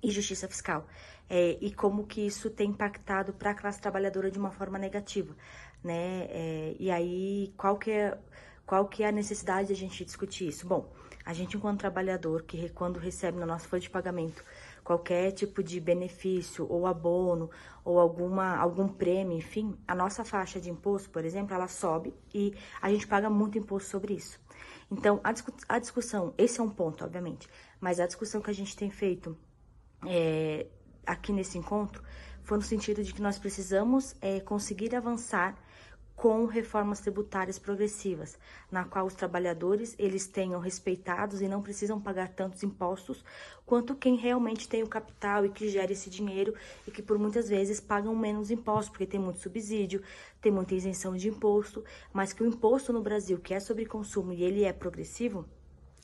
e 0.02 0.10
justiça 0.10 0.48
fiscal 0.48 0.86
é, 1.28 1.58
e 1.60 1.70
como 1.70 2.06
que 2.06 2.26
isso 2.26 2.48
tem 2.48 2.70
impactado 2.70 3.34
para 3.34 3.50
a 3.50 3.54
classe 3.54 3.80
trabalhadora 3.82 4.30
de 4.30 4.38
uma 4.38 4.50
forma 4.50 4.78
negativa, 4.78 5.36
né? 5.84 6.26
É, 6.30 6.76
e 6.78 6.90
aí 6.90 7.52
qual 7.56 7.76
que 7.76 7.90
é 7.90 8.18
qual 8.64 8.88
que 8.88 9.02
é 9.04 9.08
a 9.08 9.12
necessidade 9.12 9.68
de 9.68 9.74
a 9.74 9.76
gente 9.76 10.04
discutir 10.04 10.48
isso? 10.48 10.66
Bom, 10.66 10.90
a 11.26 11.32
gente, 11.32 11.56
enquanto 11.56 11.80
trabalhador, 11.80 12.44
que 12.44 12.68
quando 12.68 13.00
recebe 13.00 13.36
na 13.36 13.44
nossa 13.44 13.66
folha 13.66 13.82
de 13.82 13.90
pagamento 13.90 14.44
qualquer 14.84 15.32
tipo 15.32 15.60
de 15.60 15.80
benefício 15.80 16.64
ou 16.70 16.86
abono 16.86 17.50
ou 17.84 17.98
alguma 17.98 18.56
algum 18.56 18.86
prêmio, 18.86 19.36
enfim, 19.36 19.76
a 19.88 19.94
nossa 19.96 20.24
faixa 20.24 20.60
de 20.60 20.70
imposto, 20.70 21.10
por 21.10 21.24
exemplo, 21.24 21.52
ela 21.52 21.66
sobe 21.66 22.14
e 22.32 22.54
a 22.80 22.88
gente 22.88 23.08
paga 23.08 23.28
muito 23.28 23.58
imposto 23.58 23.90
sobre 23.90 24.14
isso. 24.14 24.38
Então, 24.88 25.20
a, 25.24 25.34
a 25.68 25.78
discussão, 25.80 26.32
esse 26.38 26.60
é 26.60 26.62
um 26.62 26.70
ponto, 26.70 27.04
obviamente, 27.04 27.48
mas 27.80 27.98
a 27.98 28.06
discussão 28.06 28.40
que 28.40 28.50
a 28.50 28.54
gente 28.54 28.76
tem 28.76 28.88
feito 28.88 29.36
é, 30.06 30.68
aqui 31.04 31.32
nesse 31.32 31.58
encontro 31.58 32.00
foi 32.44 32.56
no 32.56 32.62
sentido 32.62 33.02
de 33.02 33.12
que 33.12 33.20
nós 33.20 33.36
precisamos 33.36 34.14
é, 34.20 34.38
conseguir 34.38 34.94
avançar 34.94 35.56
com 36.16 36.46
reformas 36.46 37.00
tributárias 37.00 37.58
progressivas, 37.58 38.38
na 38.72 38.84
qual 38.84 39.04
os 39.04 39.14
trabalhadores 39.14 39.94
eles 39.98 40.26
tenham 40.26 40.58
respeitados 40.58 41.42
e 41.42 41.46
não 41.46 41.60
precisam 41.60 42.00
pagar 42.00 42.30
tantos 42.30 42.62
impostos 42.62 43.22
quanto 43.66 43.94
quem 43.94 44.16
realmente 44.16 44.66
tem 44.66 44.82
o 44.82 44.88
capital 44.88 45.44
e 45.44 45.50
que 45.50 45.68
gera 45.68 45.92
esse 45.92 46.08
dinheiro 46.08 46.54
e 46.88 46.90
que 46.90 47.02
por 47.02 47.18
muitas 47.18 47.50
vezes 47.50 47.80
pagam 47.80 48.16
menos 48.16 48.50
impostos, 48.50 48.88
porque 48.88 49.06
tem 49.06 49.20
muito 49.20 49.40
subsídio, 49.40 50.02
tem 50.40 50.50
muita 50.50 50.74
isenção 50.74 51.14
de 51.14 51.28
imposto, 51.28 51.84
mas 52.14 52.32
que 52.32 52.42
o 52.42 52.46
imposto 52.46 52.94
no 52.94 53.02
Brasil, 53.02 53.38
que 53.38 53.52
é 53.52 53.60
sobre 53.60 53.84
consumo 53.84 54.32
e 54.32 54.42
ele 54.42 54.64
é 54.64 54.72
progressivo, 54.72 55.44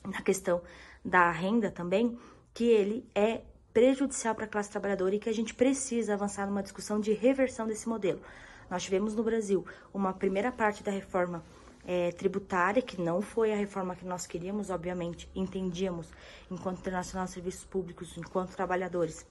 na 0.05 0.21
questão 0.21 0.61
da 1.03 1.31
renda 1.31 1.71
também, 1.71 2.17
que 2.53 2.65
ele 2.65 3.09
é 3.15 3.41
prejudicial 3.73 4.35
para 4.35 4.45
a 4.45 4.47
classe 4.47 4.69
trabalhadora 4.69 5.15
e 5.15 5.19
que 5.19 5.29
a 5.29 5.33
gente 5.33 5.55
precisa 5.55 6.13
avançar 6.13 6.45
numa 6.45 6.61
discussão 6.61 6.99
de 6.99 7.13
reversão 7.13 7.65
desse 7.65 7.89
modelo. 7.89 8.21
Nós 8.69 8.83
tivemos 8.83 9.15
no 9.15 9.23
Brasil 9.23 9.65
uma 9.93 10.13
primeira 10.13 10.51
parte 10.51 10.83
da 10.83 10.91
reforma 10.91 11.43
é, 11.85 12.11
tributária, 12.11 12.81
que 12.81 13.01
não 13.01 13.21
foi 13.21 13.51
a 13.51 13.55
reforma 13.55 13.95
que 13.95 14.05
nós 14.05 14.25
queríamos, 14.25 14.69
obviamente, 14.69 15.29
entendíamos, 15.35 16.07
enquanto 16.49 16.79
Internacional 16.79 17.25
de 17.25 17.33
Serviços 17.33 17.65
Públicos, 17.65 18.17
enquanto 18.17 18.55
trabalhadores, 18.55 19.25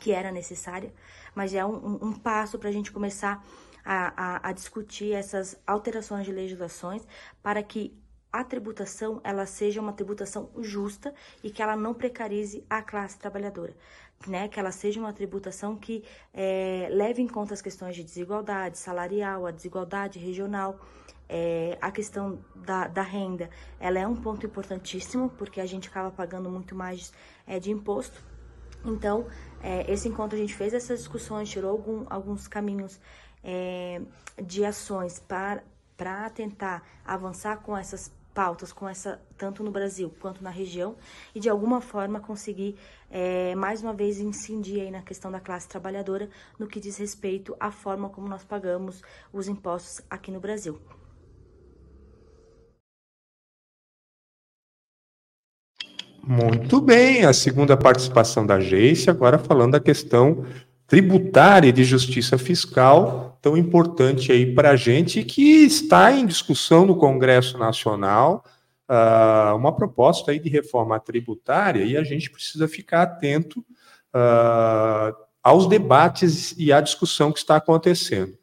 que 0.00 0.12
era 0.12 0.30
necessária, 0.30 0.92
mas 1.34 1.54
é 1.54 1.64
um, 1.64 1.98
um 2.00 2.12
passo 2.12 2.58
para 2.58 2.68
a 2.68 2.72
gente 2.72 2.92
começar 2.92 3.44
a, 3.84 4.12
a, 4.16 4.48
a 4.48 4.52
discutir 4.52 5.12
essas 5.12 5.60
alterações 5.66 6.24
de 6.24 6.32
legislações 6.32 7.06
para 7.42 7.62
que 7.62 7.92
a 8.32 8.42
tributação 8.42 9.20
ela 9.22 9.44
seja 9.44 9.80
uma 9.80 9.92
tributação 9.92 10.48
justa 10.58 11.12
e 11.44 11.50
que 11.50 11.60
ela 11.60 11.76
não 11.76 11.92
precarize 11.92 12.64
a 12.70 12.80
classe 12.80 13.18
trabalhadora 13.18 13.74
né, 14.26 14.48
que 14.48 14.58
ela 14.58 14.72
seja 14.72 15.00
uma 15.00 15.12
tributação 15.12 15.76
que 15.76 16.04
é, 16.32 16.88
leve 16.90 17.22
em 17.22 17.28
conta 17.28 17.54
as 17.54 17.62
questões 17.62 17.96
de 17.96 18.02
desigualdade 18.02 18.78
salarial, 18.78 19.46
a 19.46 19.50
desigualdade 19.50 20.18
regional, 20.18 20.78
é, 21.28 21.78
a 21.80 21.90
questão 21.90 22.38
da, 22.54 22.86
da, 22.86 23.02
renda, 23.02 23.48
ela 23.80 23.98
é 23.98 24.06
um 24.06 24.14
ponto 24.14 24.44
importantíssimo, 24.44 25.30
porque 25.30 25.60
a 25.60 25.66
gente 25.66 25.88
acaba 25.88 26.10
pagando 26.10 26.50
muito 26.50 26.74
mais 26.74 27.12
é, 27.46 27.58
de 27.58 27.70
imposto. 27.70 28.22
Então, 28.84 29.26
é, 29.62 29.90
esse 29.90 30.08
encontro 30.08 30.36
a 30.36 30.40
gente 30.40 30.54
fez 30.54 30.74
essas 30.74 30.98
discussões, 30.98 31.48
tirou 31.48 31.70
algum, 31.70 32.04
alguns 32.10 32.48
caminhos 32.48 33.00
é, 33.42 34.02
de 34.42 34.64
ações 34.64 35.18
para, 35.20 35.62
para 35.96 36.28
tentar 36.30 36.82
avançar 37.04 37.58
com 37.62 37.76
essas 37.76 38.12
pautas 38.34 38.72
com 38.72 38.88
essa 38.88 39.20
tanto 39.36 39.62
no 39.62 39.70
Brasil 39.70 40.12
quanto 40.20 40.42
na 40.42 40.50
região 40.50 40.96
e 41.34 41.40
de 41.40 41.48
alguma 41.48 41.80
forma 41.80 42.20
conseguir 42.20 42.76
é, 43.10 43.54
mais 43.54 43.82
uma 43.82 43.92
vez 43.92 44.18
incidir 44.18 44.80
aí 44.80 44.90
na 44.90 45.02
questão 45.02 45.30
da 45.30 45.40
classe 45.40 45.68
trabalhadora 45.68 46.28
no 46.58 46.66
que 46.66 46.80
diz 46.80 46.96
respeito 46.96 47.56
à 47.60 47.70
forma 47.70 48.08
como 48.08 48.28
nós 48.28 48.44
pagamos 48.44 49.02
os 49.32 49.48
impostos 49.48 50.04
aqui 50.08 50.30
no 50.30 50.40
Brasil. 50.40 50.80
Muito 56.24 56.80
bem, 56.80 57.24
a 57.24 57.32
segunda 57.32 57.76
participação 57.76 58.46
da 58.46 58.60
Geice, 58.60 59.10
agora 59.10 59.40
falando 59.40 59.72
da 59.72 59.80
questão 59.80 60.44
tributária 60.92 61.70
e 61.70 61.72
de 61.72 61.84
justiça 61.84 62.36
fiscal 62.36 63.38
tão 63.40 63.56
importante 63.56 64.30
aí 64.30 64.54
para 64.54 64.72
a 64.72 64.76
gente 64.76 65.24
que 65.24 65.64
está 65.64 66.12
em 66.12 66.26
discussão 66.26 66.84
no 66.84 66.94
Congresso 66.94 67.56
Nacional 67.56 68.44
uh, 68.90 69.56
uma 69.56 69.74
proposta 69.74 70.32
aí 70.32 70.38
de 70.38 70.50
reforma 70.50 71.00
tributária 71.00 71.82
e 71.82 71.96
a 71.96 72.04
gente 72.04 72.30
precisa 72.30 72.68
ficar 72.68 73.00
atento 73.04 73.60
uh, 73.60 75.16
aos 75.42 75.66
debates 75.66 76.54
e 76.58 76.70
à 76.70 76.78
discussão 76.82 77.32
que 77.32 77.38
está 77.38 77.56
acontecendo. 77.56 78.36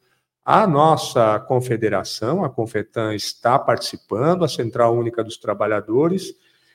A 0.44 0.66
nossa 0.66 1.38
confederação, 1.38 2.44
a 2.44 2.50
Confetan, 2.50 3.14
está 3.14 3.60
participando, 3.60 4.44
a 4.44 4.48
Central 4.48 4.96
Única 4.96 5.22
dos 5.22 5.36
Trabalhadores, 5.36 6.34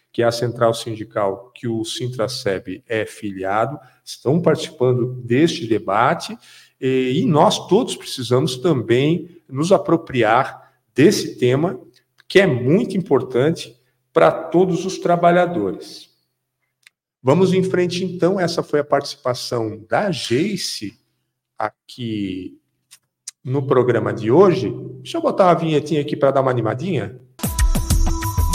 que 0.10 0.24
é 0.24 0.26
a 0.26 0.32
central 0.32 0.74
sindical 0.74 1.52
que 1.54 1.68
o 1.68 1.84
Sintraceb 1.84 2.82
é 2.88 3.06
filiado, 3.06 3.78
estão 4.06 4.40
participando 4.42 5.16
deste 5.24 5.66
debate 5.66 6.38
e, 6.80 7.22
e 7.22 7.26
nós 7.26 7.68
todos 7.68 7.96
precisamos 7.96 8.58
também 8.58 9.42
nos 9.50 9.72
apropriar 9.72 10.72
desse 10.94 11.38
tema, 11.38 11.80
que 12.28 12.40
é 12.40 12.48
muito 12.48 12.96
importante 12.96 13.76
para 14.14 14.32
todos 14.32 14.86
os 14.86 14.98
trabalhadores. 14.98 16.10
Vamos 17.22 17.54
em 17.54 17.64
frente, 17.64 18.06
então. 18.06 18.40
Essa 18.40 18.62
foi 18.62 18.80
a 18.80 18.84
participação 18.84 19.84
da 19.90 20.12
Geice 20.12 21.00
aqui 21.58 22.60
no 23.44 23.66
programa 23.66 24.14
de 24.14 24.30
hoje. 24.30 24.72
Deixa 25.02 25.18
eu 25.18 25.22
botar 25.22 25.46
uma 25.46 25.56
vinhetinha 25.56 26.02
aqui 26.02 26.16
para 26.16 26.32
dar 26.32 26.42
uma 26.42 26.52
animadinha. 26.52 27.20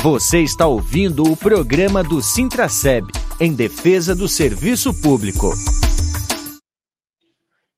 Você 0.02 0.40
está 0.40 0.66
ouvindo 0.66 1.25
o 1.25 1.37
programa 1.37 2.02
do 2.02 2.23
Sintraceb, 2.23 3.07
em 3.40 3.54
defesa 3.54 4.14
do 4.14 4.28
serviço 4.28 4.92
público. 5.00 5.54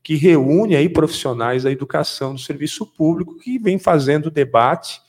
que 0.03 0.15
reúne 0.15 0.75
aí 0.75 0.87
profissionais 0.87 1.63
da 1.63 1.71
educação 1.71 2.35
do 2.35 2.39
serviço 2.39 2.85
público 2.85 3.39
que 3.39 3.57
vem 3.57 3.79
fazendo 3.79 4.29
debate 4.29 5.01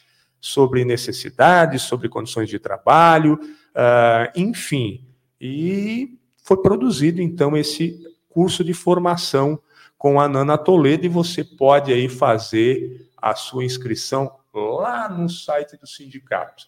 sobre 0.45 0.85
necessidades, 0.85 1.81
sobre 1.81 2.07
condições 2.07 2.51
de 2.51 2.59
trabalho, 2.59 3.41
uh, 3.43 4.31
enfim. 4.37 5.09
E 5.41 6.19
foi 6.43 6.61
produzido, 6.61 7.23
então, 7.23 7.57
esse 7.57 7.99
curso 8.29 8.63
de 8.63 8.75
formação 8.75 9.59
com 9.97 10.21
a 10.21 10.29
Nana 10.29 10.59
Toledo 10.59 11.07
e 11.07 11.09
você 11.09 11.43
pode 11.43 11.91
aí 11.91 12.11
fazer 12.11 13.09
a 13.17 13.35
sua 13.35 13.65
inscrição 13.65 14.31
lá 14.53 15.09
no 15.09 15.31
site 15.31 15.79
do 15.79 15.87
sindicato. 15.87 16.67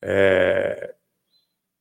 É, 0.00 0.94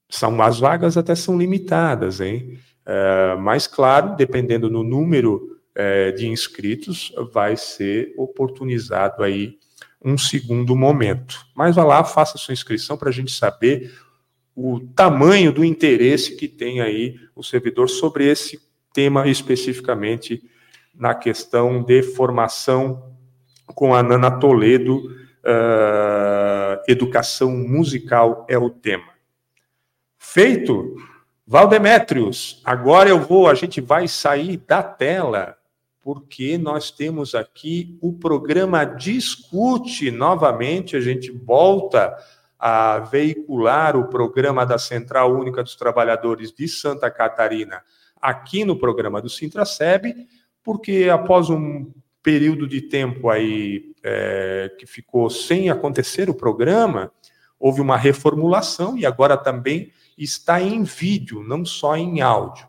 são 0.10 0.42
as 0.42 0.60
vagas 0.60 0.98
até 0.98 1.16
são 1.16 1.38
limitadas, 1.38 2.20
hein? 2.20 2.60
É, 2.86 3.36
mas, 3.38 3.66
claro, 3.66 4.14
dependendo 4.18 4.70
do 4.70 4.84
número 4.84 5.58
é, 5.74 6.12
de 6.12 6.28
inscritos, 6.28 7.14
vai 7.32 7.56
ser 7.56 8.14
oportunizado 8.18 9.24
aí 9.24 9.58
um 10.04 10.18
segundo 10.18 10.76
momento. 10.76 11.46
Mas 11.56 11.76
vá 11.76 11.84
lá, 11.84 12.04
faça 12.04 12.38
sua 12.38 12.54
inscrição 12.54 12.98
para 12.98 13.10
a 13.10 13.12
gente 13.12 13.32
saber 13.32 13.94
o 14.56 14.80
tamanho 14.96 15.52
do 15.52 15.64
interesse 15.64 16.36
que 16.36 16.48
tem 16.48 16.82
aí 16.82 17.16
o 17.36 17.44
servidor 17.44 17.90
sobre 17.90 18.26
esse 18.26 18.60
tema 18.94 19.28
especificamente 19.28 20.42
na 20.96 21.14
questão 21.14 21.84
de 21.84 22.02
formação 22.02 23.16
com 23.68 23.94
a 23.94 24.02
Nana 24.02 24.32
Toledo, 24.32 24.98
uh, 24.98 26.82
educação 26.88 27.52
musical 27.52 28.46
é 28.50 28.58
o 28.58 28.70
tema. 28.70 29.10
Feito, 30.18 30.96
Valdemétrios, 31.46 32.62
agora 32.66 33.10
eu 33.10 33.20
vou, 33.20 33.48
a 33.48 33.54
gente 33.54 33.80
vai 33.80 34.08
sair 34.08 34.58
da 34.58 34.82
tela, 34.82 35.56
porque 36.08 36.58
nós 36.58 36.90
temos 36.90 37.36
aqui 37.36 37.98
o 38.02 38.14
programa 38.14 38.86
Discute 38.86 40.10
novamente, 40.10 40.96
a 40.96 41.02
gente 41.02 41.30
volta 41.30 42.16
a 42.58 43.00
veicular 43.00 43.98
o 43.98 44.08
programa 44.08 44.66
da 44.66 44.78
Central 44.78 45.38
Única 45.38 45.62
dos 45.62 45.76
Trabalhadores 45.76 46.54
de 46.54 46.66
Santa 46.66 47.12
Catarina 47.12 47.84
aqui 48.22 48.64
no 48.64 48.78
programa 48.80 49.22
do 49.22 49.28
Sintraceb, 49.28 50.16
porque 50.64 51.10
após 51.12 51.50
um 51.50 51.92
período 52.24 52.70
de 52.70 52.84
tempo 52.84 53.30
aí 53.30 53.94
é, 54.02 54.74
que 54.80 54.86
ficou 54.86 55.30
sem 55.30 55.70
acontecer 55.70 56.30
o 56.30 56.34
programa, 56.34 57.12
houve 57.60 57.82
uma 57.82 57.98
reformulação 57.98 58.98
e 58.98 59.06
agora 59.06 59.36
também 59.36 59.92
está 60.18 60.62
em 60.62 60.84
vídeo, 60.84 61.44
não 61.44 61.66
só 61.66 61.98
em 61.98 62.22
áudio. 62.22 62.66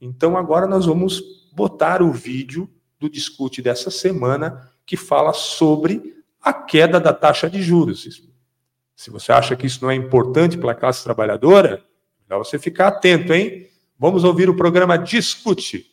Então 0.00 0.36
agora 0.36 0.68
nós 0.68 0.86
vamos 0.86 1.37
botar 1.58 2.00
o 2.00 2.12
vídeo 2.12 2.70
do 3.00 3.10
discute 3.10 3.60
dessa 3.60 3.90
semana 3.90 4.70
que 4.86 4.96
fala 4.96 5.32
sobre 5.32 6.14
a 6.40 6.52
queda 6.52 7.00
da 7.00 7.12
taxa 7.12 7.50
de 7.50 7.60
juros. 7.60 8.22
Se 8.94 9.10
você 9.10 9.32
acha 9.32 9.56
que 9.56 9.66
isso 9.66 9.82
não 9.82 9.90
é 9.90 9.94
importante 9.96 10.56
para 10.56 10.70
a 10.70 10.74
classe 10.74 11.02
trabalhadora, 11.02 11.84
é 12.20 12.30
melhor 12.30 12.44
você 12.44 12.60
ficar 12.60 12.86
atento, 12.86 13.34
hein? 13.34 13.66
Vamos 13.98 14.22
ouvir 14.22 14.48
o 14.48 14.56
programa 14.56 14.96
Discute. 14.96 15.87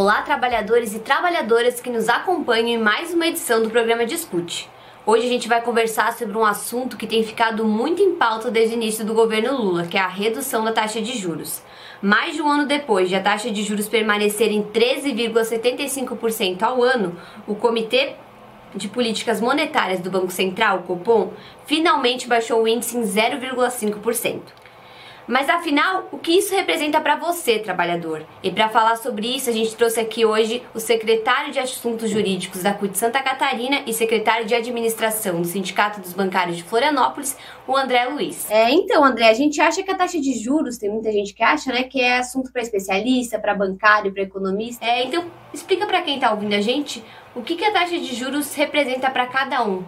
Olá, 0.00 0.22
trabalhadores 0.22 0.94
e 0.94 1.00
trabalhadoras 1.00 1.80
que 1.80 1.90
nos 1.90 2.08
acompanham 2.08 2.68
em 2.68 2.78
mais 2.78 3.12
uma 3.12 3.26
edição 3.26 3.60
do 3.60 3.68
programa 3.68 4.06
Discute. 4.06 4.70
Hoje 5.04 5.26
a 5.26 5.28
gente 5.28 5.48
vai 5.48 5.60
conversar 5.60 6.12
sobre 6.12 6.38
um 6.38 6.44
assunto 6.44 6.96
que 6.96 7.04
tem 7.04 7.24
ficado 7.24 7.64
muito 7.64 8.00
em 8.00 8.14
pauta 8.14 8.48
desde 8.48 8.76
o 8.76 8.76
início 8.76 9.04
do 9.04 9.12
governo 9.12 9.60
Lula, 9.60 9.88
que 9.88 9.98
é 9.98 10.00
a 10.00 10.06
redução 10.06 10.62
da 10.62 10.70
taxa 10.70 11.02
de 11.02 11.18
juros. 11.18 11.64
Mais 12.00 12.36
de 12.36 12.40
um 12.40 12.48
ano 12.48 12.64
depois 12.64 13.08
de 13.08 13.16
a 13.16 13.20
taxa 13.20 13.50
de 13.50 13.64
juros 13.64 13.88
permanecer 13.88 14.52
em 14.52 14.62
13,75% 14.62 16.62
ao 16.62 16.80
ano, 16.80 17.16
o 17.44 17.56
Comitê 17.56 18.12
de 18.76 18.86
Políticas 18.86 19.40
Monetárias 19.40 19.98
do 19.98 20.12
Banco 20.12 20.30
Central, 20.30 20.84
Copom, 20.86 21.32
finalmente 21.66 22.28
baixou 22.28 22.62
o 22.62 22.68
índice 22.68 22.96
em 22.96 23.02
0,5%. 23.02 24.42
Mas 25.28 25.50
afinal, 25.50 26.08
o 26.10 26.16
que 26.16 26.38
isso 26.38 26.54
representa 26.54 27.02
para 27.02 27.16
você, 27.16 27.58
trabalhador? 27.58 28.24
E 28.42 28.50
para 28.50 28.70
falar 28.70 28.96
sobre 28.96 29.26
isso, 29.36 29.50
a 29.50 29.52
gente 29.52 29.76
trouxe 29.76 30.00
aqui 30.00 30.24
hoje 30.24 30.62
o 30.74 30.80
secretário 30.80 31.52
de 31.52 31.58
Assuntos 31.58 32.08
Jurídicos 32.08 32.62
da 32.62 32.72
CUT 32.72 32.96
Santa 32.96 33.22
Catarina 33.22 33.82
e 33.86 33.92
secretário 33.92 34.46
de 34.46 34.54
Administração 34.54 35.42
do 35.42 35.46
Sindicato 35.46 36.00
dos 36.00 36.14
Bancários 36.14 36.56
de 36.56 36.62
Florianópolis, 36.62 37.36
o 37.66 37.76
André 37.76 38.06
Luiz. 38.06 38.50
É, 38.50 38.70
então, 38.70 39.04
André, 39.04 39.28
a 39.28 39.34
gente 39.34 39.60
acha 39.60 39.82
que 39.82 39.90
a 39.90 39.94
taxa 39.94 40.18
de 40.18 40.32
juros, 40.32 40.78
tem 40.78 40.88
muita 40.88 41.12
gente 41.12 41.34
que 41.34 41.42
acha, 41.42 41.70
né, 41.70 41.82
que 41.82 42.00
é 42.00 42.16
assunto 42.16 42.50
para 42.50 42.62
especialista, 42.62 43.38
para 43.38 43.54
bancário, 43.54 44.10
para 44.10 44.22
economista. 44.22 44.82
É, 44.82 45.04
então 45.04 45.26
explica 45.52 45.86
para 45.86 46.00
quem 46.00 46.14
está 46.14 46.30
ouvindo 46.30 46.54
a 46.54 46.60
gente 46.62 47.04
o 47.34 47.42
que, 47.42 47.54
que 47.54 47.66
a 47.66 47.72
taxa 47.72 47.98
de 47.98 48.14
juros 48.14 48.54
representa 48.54 49.10
para 49.10 49.26
cada 49.26 49.62
um. 49.62 49.84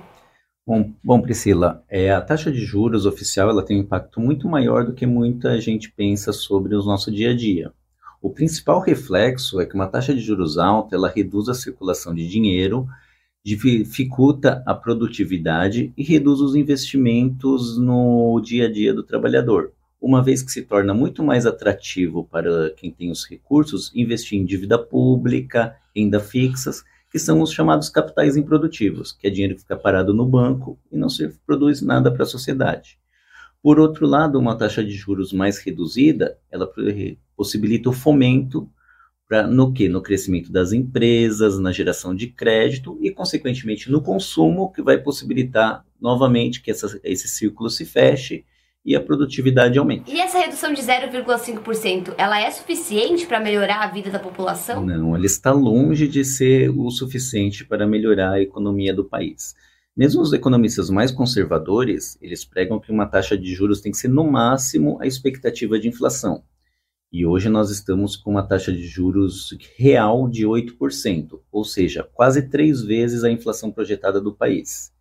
Bom, 0.71 0.93
bom 1.03 1.21
Priscila, 1.21 1.83
é, 1.89 2.13
a 2.13 2.21
taxa 2.21 2.49
de 2.49 2.65
juros 2.65 3.05
oficial 3.05 3.51
ela 3.51 3.65
tem 3.65 3.77
um 3.77 3.81
impacto 3.81 4.21
muito 4.21 4.49
maior 4.49 4.85
do 4.85 4.93
que 4.93 5.05
muita 5.05 5.61
gente 5.61 5.91
pensa 5.91 6.33
sobre 6.33 6.77
o 6.77 6.85
nosso 6.85 7.11
dia 7.11 7.33
a 7.33 7.35
dia. 7.35 7.73
O 8.23 8.31
principal 8.31 8.79
reflexo 8.79 9.61
é 9.61 9.67
que 9.67 9.75
uma 9.75 9.89
taxa 9.89 10.15
de 10.15 10.21
juros 10.21 10.59
alta 10.59 10.95
ela 10.95 11.09
reduz 11.09 11.49
a 11.49 11.55
circulação 11.55 12.15
de 12.15 12.25
dinheiro, 12.29 12.87
dificulta 13.45 14.63
a 14.65 14.73
produtividade 14.73 15.93
e 15.97 16.05
reduz 16.05 16.39
os 16.39 16.55
investimentos 16.55 17.77
no 17.77 18.41
dia 18.41 18.67
a 18.67 18.73
dia 18.73 18.95
do 18.95 19.03
trabalhador, 19.03 19.73
uma 20.01 20.23
vez 20.23 20.41
que 20.41 20.53
se 20.53 20.63
torna 20.63 20.95
muito 20.95 21.25
mais 21.25 21.47
atrativo 21.47 22.29
para 22.31 22.71
quem 22.77 22.93
tem 22.93 23.11
os 23.11 23.29
recursos 23.29 23.91
investir 23.93 24.39
em 24.39 24.45
dívida 24.45 24.79
pública, 24.79 25.75
renda 25.97 26.21
fixas 26.21 26.85
que 27.11 27.19
são 27.19 27.43
os 27.43 27.53
chamados 27.53 27.89
capitais 27.89 28.37
improdutivos, 28.37 29.13
que 29.13 29.27
é 29.27 29.31
dinheiro 29.31 29.57
que 29.57 29.63
fica 29.63 29.77
parado 29.77 30.15
no 30.15 30.25
banco 30.25 30.79
e 30.91 30.97
não 30.97 31.09
se 31.09 31.29
produz 31.45 31.83
nada 31.83 32.11
para 32.13 32.23
a 32.23 32.27
sociedade. 32.27 32.99
Por 33.63 33.79
outro 33.79 34.07
lado, 34.07 34.39
uma 34.39 34.57
taxa 34.57 34.83
de 34.83 34.93
juros 34.93 35.33
mais 35.33 35.59
reduzida, 35.59 36.39
ela 36.51 36.71
possibilita 37.37 37.91
o 37.91 37.93
fomento 37.93 38.71
pra, 39.29 39.47
no 39.47 39.73
que? 39.73 39.89
No 39.89 40.01
crescimento 40.01 40.51
das 40.51 40.73
empresas, 40.73 41.59
na 41.59 41.73
geração 41.73 42.15
de 42.15 42.29
crédito 42.29 42.99
e, 43.03 43.11
consequentemente, 43.11 43.91
no 43.91 44.01
consumo, 44.01 44.73
que 44.73 44.81
vai 44.81 44.97
possibilitar 44.99 45.85
novamente 46.01 46.63
que 46.63 46.71
essa, 46.71 46.99
esse 47.05 47.29
círculo 47.29 47.69
se 47.69 47.85
feche 47.85 48.45
e 48.85 48.97
a 48.97 49.01
produtividade 49.01 49.79
aumenta. 49.79 50.11
E 50.11 50.21
essa 50.21 50.39
redução 50.39 50.73
de 50.73 50.81
0,5%, 50.81 52.15
ela 52.17 52.41
é 52.41 52.51
suficiente 52.51 53.27
para 53.27 53.41
melhorar 53.41 53.83
a 53.83 53.87
vida 53.89 54.11
da 54.11 54.19
população? 54.19 54.85
Não, 54.85 55.15
ela 55.15 55.27
está 55.27 55.53
longe 55.53 56.09
de 56.09 56.25
ser 56.25 56.71
o 56.71 56.91
suficiente 56.91 57.65
para 57.65 57.87
melhorar 57.87 58.33
a 58.33 58.41
economia 58.41 58.95
do 58.95 59.05
país. 59.05 59.55
Mesmo 59.97 60.23
os 60.23 60.33
economistas 60.33 60.89
mais 60.89 61.11
conservadores, 61.11 62.17
eles 62.23 62.45
pregam 62.45 62.81
que 62.81 62.91
uma 62.91 63.07
taxa 63.07 63.37
de 63.37 63.53
juros 63.55 63.81
tem 63.81 63.93
que 63.93 63.99
ser 63.99 64.09
no 64.09 64.25
máximo 64.25 64.99
a 65.01 65.07
expectativa 65.07 65.79
de 65.79 65.89
inflação. 65.89 66.43
E 67.13 67.27
hoje 67.27 67.49
nós 67.49 67.71
estamos 67.71 68.17
com 68.17 68.31
uma 68.31 68.47
taxa 68.47 68.73
de 68.73 68.87
juros 68.87 69.55
real 69.77 70.29
de 70.29 70.47
8%, 70.47 71.41
ou 71.51 71.65
seja, 71.65 72.09
quase 72.15 72.49
três 72.49 72.83
vezes 72.83 73.25
a 73.25 73.31
inflação 73.31 73.71
projetada 73.71 74.21
do 74.21 74.33
país. 74.33 74.93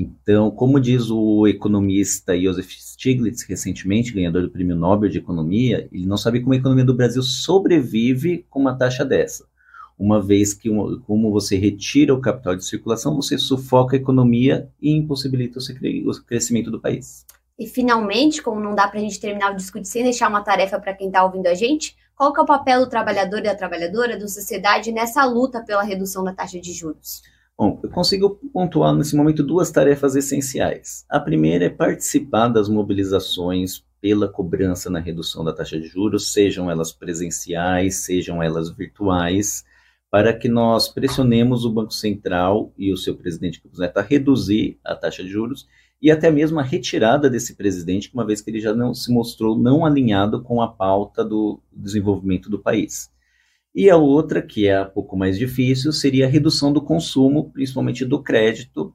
Então, 0.00 0.48
como 0.48 0.78
diz 0.78 1.10
o 1.10 1.44
economista 1.48 2.40
Joseph 2.40 2.70
Stiglitz, 2.70 3.42
recentemente 3.42 4.12
ganhador 4.12 4.42
do 4.42 4.50
Prêmio 4.50 4.76
Nobel 4.76 5.10
de 5.10 5.18
Economia, 5.18 5.88
ele 5.90 6.06
não 6.06 6.16
sabe 6.16 6.40
como 6.40 6.52
a 6.52 6.56
economia 6.56 6.84
do 6.84 6.94
Brasil 6.94 7.20
sobrevive 7.20 8.46
com 8.48 8.60
uma 8.60 8.78
taxa 8.78 9.04
dessa. 9.04 9.44
Uma 9.98 10.22
vez 10.22 10.54
que, 10.54 10.68
como 11.04 11.32
você 11.32 11.56
retira 11.56 12.14
o 12.14 12.20
capital 12.20 12.54
de 12.54 12.64
circulação, 12.64 13.16
você 13.16 13.36
sufoca 13.36 13.96
a 13.96 13.98
economia 13.98 14.70
e 14.80 14.92
impossibilita 14.92 15.58
o 15.58 16.24
crescimento 16.24 16.70
do 16.70 16.80
país. 16.80 17.26
E 17.58 17.66
finalmente, 17.66 18.40
como 18.40 18.60
não 18.60 18.76
dá 18.76 18.86
para 18.86 19.00
a 19.00 19.02
gente 19.02 19.18
terminar 19.18 19.52
o 19.52 19.56
discurso 19.56 19.90
sem 19.90 20.04
deixar 20.04 20.28
uma 20.28 20.44
tarefa 20.44 20.78
para 20.78 20.94
quem 20.94 21.08
está 21.08 21.24
ouvindo 21.24 21.48
a 21.48 21.54
gente, 21.54 21.96
qual 22.14 22.32
que 22.32 22.38
é 22.38 22.42
o 22.44 22.46
papel 22.46 22.84
do 22.84 22.88
trabalhador 22.88 23.40
e 23.40 23.42
da 23.42 23.56
trabalhadora, 23.56 24.16
da 24.16 24.28
sociedade 24.28 24.92
nessa 24.92 25.24
luta 25.24 25.60
pela 25.64 25.82
redução 25.82 26.22
da 26.22 26.32
taxa 26.32 26.60
de 26.60 26.72
juros? 26.72 27.20
Bom, 27.60 27.80
eu 27.82 27.90
consigo 27.90 28.38
pontuar 28.52 28.94
nesse 28.94 29.16
momento 29.16 29.42
duas 29.42 29.68
tarefas 29.68 30.14
essenciais. 30.14 31.04
A 31.08 31.18
primeira 31.18 31.64
é 31.64 31.68
participar 31.68 32.46
das 32.46 32.68
mobilizações 32.68 33.84
pela 34.00 34.28
cobrança 34.28 34.88
na 34.88 35.00
redução 35.00 35.42
da 35.42 35.52
taxa 35.52 35.76
de 35.76 35.88
juros, 35.88 36.32
sejam 36.32 36.70
elas 36.70 36.92
presenciais, 36.92 37.96
sejam 37.96 38.40
elas 38.40 38.70
virtuais, 38.70 39.64
para 40.08 40.32
que 40.32 40.48
nós 40.48 40.88
pressionemos 40.88 41.64
o 41.64 41.72
Banco 41.72 41.92
Central 41.92 42.72
e 42.78 42.92
o 42.92 42.96
seu 42.96 43.16
presidente 43.16 43.60
Campos 43.60 43.80
Neto 43.80 43.98
a 43.98 44.02
reduzir 44.02 44.78
a 44.84 44.94
taxa 44.94 45.24
de 45.24 45.28
juros 45.28 45.66
e 46.00 46.12
até 46.12 46.30
mesmo 46.30 46.60
a 46.60 46.62
retirada 46.62 47.28
desse 47.28 47.56
presidente, 47.56 48.08
uma 48.14 48.24
vez 48.24 48.40
que 48.40 48.50
ele 48.50 48.60
já 48.60 48.72
não 48.72 48.94
se 48.94 49.12
mostrou 49.12 49.58
não 49.58 49.84
alinhado 49.84 50.44
com 50.44 50.62
a 50.62 50.68
pauta 50.68 51.24
do 51.24 51.60
desenvolvimento 51.72 52.48
do 52.48 52.60
país. 52.60 53.10
E 53.78 53.88
a 53.88 53.96
outra, 53.96 54.42
que 54.42 54.66
é 54.66 54.82
um 54.82 54.90
pouco 54.90 55.16
mais 55.16 55.38
difícil, 55.38 55.92
seria 55.92 56.26
a 56.26 56.28
redução 56.28 56.72
do 56.72 56.82
consumo, 56.82 57.52
principalmente 57.52 58.04
do 58.04 58.20
crédito, 58.20 58.92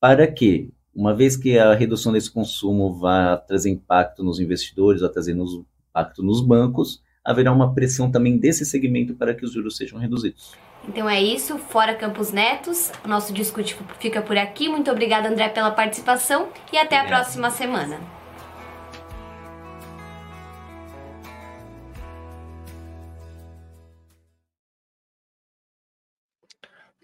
para 0.00 0.26
que, 0.26 0.72
uma 0.92 1.14
vez 1.14 1.36
que 1.36 1.56
a 1.56 1.72
redução 1.74 2.12
desse 2.12 2.28
consumo 2.28 2.92
vá 2.92 3.36
trazer 3.36 3.70
impacto 3.70 4.24
nos 4.24 4.40
investidores, 4.40 5.00
vá 5.00 5.08
trazer 5.08 5.30
impacto 5.30 6.24
nos 6.24 6.40
bancos, 6.44 7.00
haverá 7.24 7.52
uma 7.52 7.72
pressão 7.72 8.10
também 8.10 8.36
desse 8.36 8.66
segmento 8.66 9.14
para 9.14 9.32
que 9.32 9.44
os 9.44 9.52
juros 9.52 9.76
sejam 9.76 9.96
reduzidos. 9.96 10.56
Então 10.88 11.08
é 11.08 11.22
isso, 11.22 11.56
fora 11.56 11.94
Campos 11.94 12.32
Netos, 12.32 12.90
o 13.04 13.08
nosso 13.08 13.32
discute 13.32 13.76
fica 14.00 14.20
por 14.20 14.36
aqui. 14.36 14.68
Muito 14.68 14.90
obrigada, 14.90 15.28
André, 15.28 15.50
pela 15.50 15.70
participação 15.70 16.48
e 16.72 16.76
até 16.76 16.98
a 16.98 17.04
próxima 17.04 17.48
semana. 17.48 18.15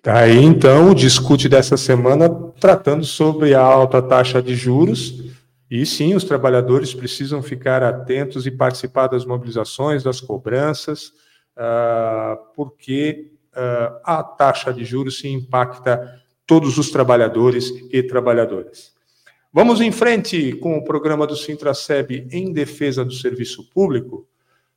Aí, 0.04 0.42
então, 0.42 0.90
o 0.90 0.94
discute 0.94 1.48
dessa 1.48 1.76
semana 1.76 2.28
tratando 2.58 3.04
sobre 3.04 3.54
a 3.54 3.60
alta 3.60 4.02
taxa 4.02 4.42
de 4.42 4.54
juros. 4.54 5.32
E 5.70 5.86
sim, 5.86 6.14
os 6.14 6.24
trabalhadores 6.24 6.92
precisam 6.92 7.42
ficar 7.42 7.82
atentos 7.82 8.46
e 8.46 8.50
participar 8.50 9.06
das 9.06 9.24
mobilizações, 9.24 10.02
das 10.02 10.20
cobranças, 10.20 11.12
uh, 11.56 12.36
porque 12.54 13.32
uh, 13.54 14.00
a 14.04 14.22
taxa 14.22 14.72
de 14.72 14.84
juros 14.84 15.18
se 15.18 15.28
impacta 15.28 16.20
todos 16.46 16.76
os 16.76 16.90
trabalhadores 16.90 17.72
e 17.90 18.02
trabalhadoras. 18.02 18.92
Vamos 19.50 19.80
em 19.80 19.92
frente 19.92 20.52
com 20.54 20.76
o 20.76 20.84
programa 20.84 21.26
do 21.26 21.36
Sintraceb 21.36 22.26
em 22.30 22.52
defesa 22.52 23.04
do 23.04 23.12
serviço 23.12 23.70
público, 23.70 24.26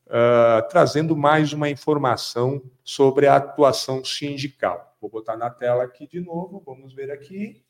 uh, 0.07 0.67
trazendo 0.69 1.15
mais 1.15 1.51
uma 1.51 1.69
informação 1.69 2.61
sobre 2.83 3.27
a 3.27 3.37
atuação 3.37 4.03
sindical. 4.03 4.94
Vou 5.05 5.11
botar 5.11 5.37
na 5.37 5.51
tela 5.51 5.83
aqui 5.83 6.07
de 6.07 6.19
novo, 6.19 6.63
vamos 6.65 6.91
ver 6.91 7.11
aqui. 7.11 7.61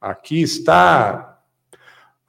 Aqui 0.00 0.40
está. 0.40 1.42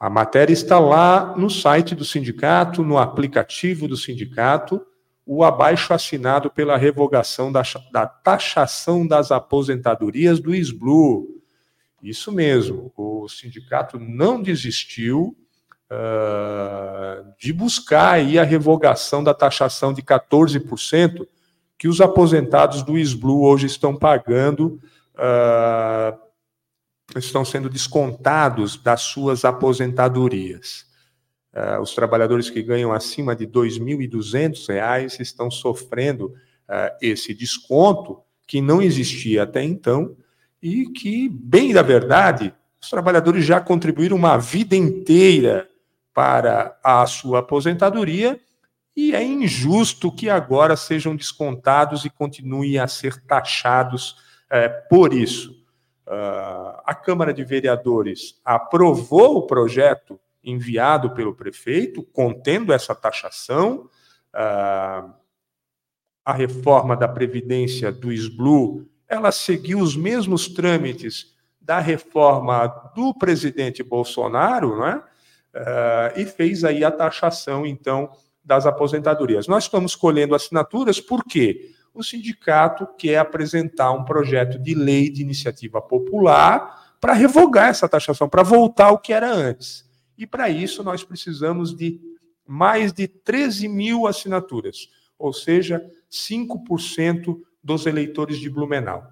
A 0.00 0.10
matéria 0.10 0.52
está 0.52 0.80
lá 0.80 1.36
no 1.36 1.48
site 1.48 1.94
do 1.94 2.04
sindicato, 2.04 2.82
no 2.82 2.98
aplicativo 2.98 3.86
do 3.86 3.96
sindicato, 3.96 4.84
o 5.24 5.44
abaixo 5.44 5.94
assinado 5.94 6.50
pela 6.50 6.76
revogação 6.76 7.52
da, 7.52 7.62
da 7.92 8.04
taxação 8.04 9.06
das 9.06 9.30
aposentadorias 9.30 10.40
do 10.40 10.52
SBLU. 10.52 11.40
Isso 12.02 12.32
mesmo, 12.32 12.92
o 12.96 13.28
sindicato 13.28 13.96
não 13.96 14.42
desistiu 14.42 15.36
uh, 15.88 17.32
de 17.38 17.52
buscar 17.52 18.14
aí 18.14 18.40
a 18.40 18.42
revogação 18.42 19.22
da 19.22 19.32
taxação 19.32 19.92
de 19.92 20.02
14%, 20.02 21.28
que 21.82 21.88
os 21.88 22.00
aposentados 22.00 22.84
do 22.84 22.96
SBLU 22.96 23.42
hoje 23.42 23.66
estão 23.66 23.96
pagando, 23.96 24.80
uh, 25.16 26.16
estão 27.18 27.44
sendo 27.44 27.68
descontados 27.68 28.76
das 28.76 29.00
suas 29.00 29.44
aposentadorias. 29.44 30.86
Uh, 31.52 31.82
os 31.82 31.92
trabalhadores 31.92 32.48
que 32.48 32.62
ganham 32.62 32.92
acima 32.92 33.34
de 33.34 33.46
R$ 33.46 33.50
2.200 33.50 35.18
estão 35.18 35.50
sofrendo 35.50 36.26
uh, 36.26 36.96
esse 37.02 37.34
desconto 37.34 38.20
que 38.46 38.60
não 38.60 38.80
existia 38.80 39.42
até 39.42 39.64
então 39.64 40.16
e 40.62 40.86
que, 40.86 41.28
bem 41.28 41.72
da 41.72 41.82
verdade, 41.82 42.54
os 42.80 42.88
trabalhadores 42.90 43.44
já 43.44 43.60
contribuíram 43.60 44.16
uma 44.16 44.36
vida 44.36 44.76
inteira 44.76 45.68
para 46.14 46.78
a 46.80 47.04
sua 47.06 47.40
aposentadoria 47.40 48.38
e 48.96 49.14
é 49.14 49.22
injusto 49.22 50.12
que 50.12 50.28
agora 50.28 50.76
sejam 50.76 51.16
descontados 51.16 52.04
e 52.04 52.10
continuem 52.10 52.78
a 52.78 52.86
ser 52.86 53.22
taxados 53.24 54.16
é, 54.50 54.68
por 54.68 55.14
isso. 55.14 55.62
Uh, 56.06 56.82
a 56.84 56.94
Câmara 56.94 57.32
de 57.32 57.42
Vereadores 57.42 58.40
aprovou 58.44 59.36
o 59.38 59.46
projeto 59.46 60.20
enviado 60.44 61.14
pelo 61.14 61.34
prefeito, 61.34 62.02
contendo 62.02 62.72
essa 62.72 62.94
taxação. 62.94 63.88
Uh, 64.34 65.14
a 66.24 66.32
reforma 66.32 66.96
da 66.96 67.08
Previdência 67.08 67.90
do 67.90 68.12
SBLU, 68.12 68.86
ela 69.08 69.32
seguiu 69.32 69.78
os 69.78 69.96
mesmos 69.96 70.48
trâmites 70.48 71.34
da 71.60 71.78
reforma 71.78 72.66
do 72.94 73.14
presidente 73.14 73.82
Bolsonaro, 73.82 74.76
não 74.76 74.86
é? 74.86 74.96
uh, 74.96 76.18
e 76.18 76.24
fez 76.24 76.64
aí 76.64 76.84
a 76.84 76.90
taxação, 76.90 77.66
então, 77.66 78.10
das 78.44 78.66
aposentadorias. 78.66 79.46
Nós 79.46 79.64
estamos 79.64 79.94
colhendo 79.94 80.34
assinaturas 80.34 81.00
porque 81.00 81.70
o 81.94 82.02
sindicato 82.02 82.86
quer 82.98 83.18
apresentar 83.18 83.92
um 83.92 84.04
projeto 84.04 84.58
de 84.58 84.74
lei 84.74 85.10
de 85.10 85.22
iniciativa 85.22 85.80
popular 85.80 86.96
para 87.00 87.12
revogar 87.12 87.68
essa 87.68 87.88
taxação, 87.88 88.28
para 88.28 88.42
voltar 88.42 88.86
ao 88.86 88.98
que 88.98 89.12
era 89.12 89.30
antes. 89.30 89.88
E 90.16 90.26
para 90.26 90.48
isso 90.48 90.82
nós 90.82 91.04
precisamos 91.04 91.76
de 91.76 92.00
mais 92.46 92.92
de 92.92 93.06
13 93.06 93.68
mil 93.68 94.06
assinaturas, 94.06 94.88
ou 95.18 95.32
seja, 95.32 95.84
5% 96.10 97.38
dos 97.62 97.86
eleitores 97.86 98.38
de 98.38 98.50
Blumenau. 98.50 99.06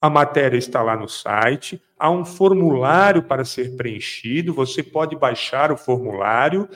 A 0.00 0.10
matéria 0.10 0.58
está 0.58 0.82
lá 0.82 0.96
no 0.96 1.08
site, 1.08 1.80
há 1.96 2.10
um 2.10 2.24
formulário 2.24 3.22
para 3.22 3.44
ser 3.44 3.76
preenchido, 3.76 4.52
você 4.52 4.82
pode 4.82 5.14
baixar 5.14 5.70
o 5.70 5.76
formulário, 5.76 6.68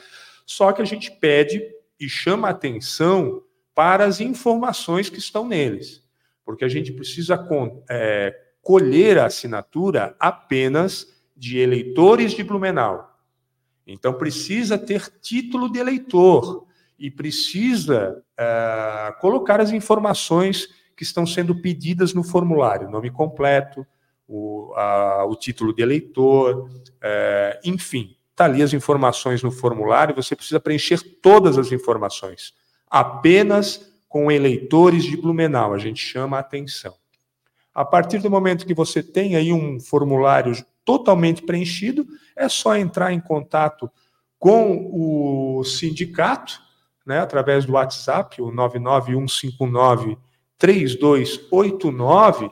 só 0.47 0.71
que 0.71 0.81
a 0.81 0.85
gente 0.85 1.11
pede 1.11 1.61
e 1.99 2.07
chama 2.07 2.49
atenção 2.49 3.43
para 3.75 4.05
as 4.05 4.21
informações 4.21 5.09
que 5.09 5.19
estão 5.19 5.45
neles, 5.45 6.01
porque 6.45 6.63
a 6.63 6.69
gente 6.69 6.93
precisa 6.93 7.37
é, 7.89 8.33
colher 8.61 9.19
a 9.19 9.25
assinatura 9.25 10.15
apenas 10.17 11.05
de 11.35 11.59
eleitores 11.59 12.31
de 12.31 12.43
Blumenau. 12.43 13.13
Então, 13.85 14.13
precisa 14.13 14.77
ter 14.77 15.11
título 15.19 15.69
de 15.69 15.79
eleitor 15.79 16.65
e 16.97 17.11
precisa 17.11 18.23
é, 18.37 19.13
colocar 19.19 19.59
as 19.59 19.71
informações 19.71 20.69
que 20.95 21.03
estão 21.03 21.25
sendo 21.25 21.61
pedidas 21.61 22.13
no 22.13 22.23
formulário: 22.23 22.89
nome 22.89 23.11
completo, 23.11 23.85
o, 24.25 24.73
a, 24.75 25.25
o 25.25 25.35
título 25.35 25.73
de 25.75 25.81
eleitor, 25.81 26.69
é, 27.01 27.59
enfim. 27.63 28.16
Está 28.37 28.45
ali 28.45 28.61
as 28.61 28.71
informações 28.71 29.41
no 29.41 29.49
formulário, 29.49 30.13
você 30.13 30.35
precisa 30.35 30.59
preencher 30.59 30.99
todas 31.23 31.57
as 31.57 31.71
informações. 31.71 32.53
Apenas 32.87 33.91
com 34.07 34.31
eleitores 34.31 35.05
de 35.05 35.17
Blumenau, 35.17 35.73
a 35.73 35.79
gente 35.79 35.99
chama 35.99 36.37
a 36.37 36.41
atenção. 36.41 36.93
A 37.73 37.83
partir 37.83 38.19
do 38.19 38.29
momento 38.29 38.67
que 38.67 38.75
você 38.75 39.01
tem 39.01 39.35
aí 39.35 39.51
um 39.51 39.79
formulário 39.79 40.55
totalmente 40.85 41.41
preenchido, 41.41 42.05
é 42.35 42.47
só 42.47 42.77
entrar 42.77 43.11
em 43.11 43.19
contato 43.19 43.89
com 44.37 44.87
o 44.93 45.63
sindicato, 45.63 46.61
né, 47.07 47.17
através 47.17 47.65
do 47.65 47.73
WhatsApp, 47.73 48.39
o 48.39 48.51
99159 48.51 50.15
3289, 50.59 52.51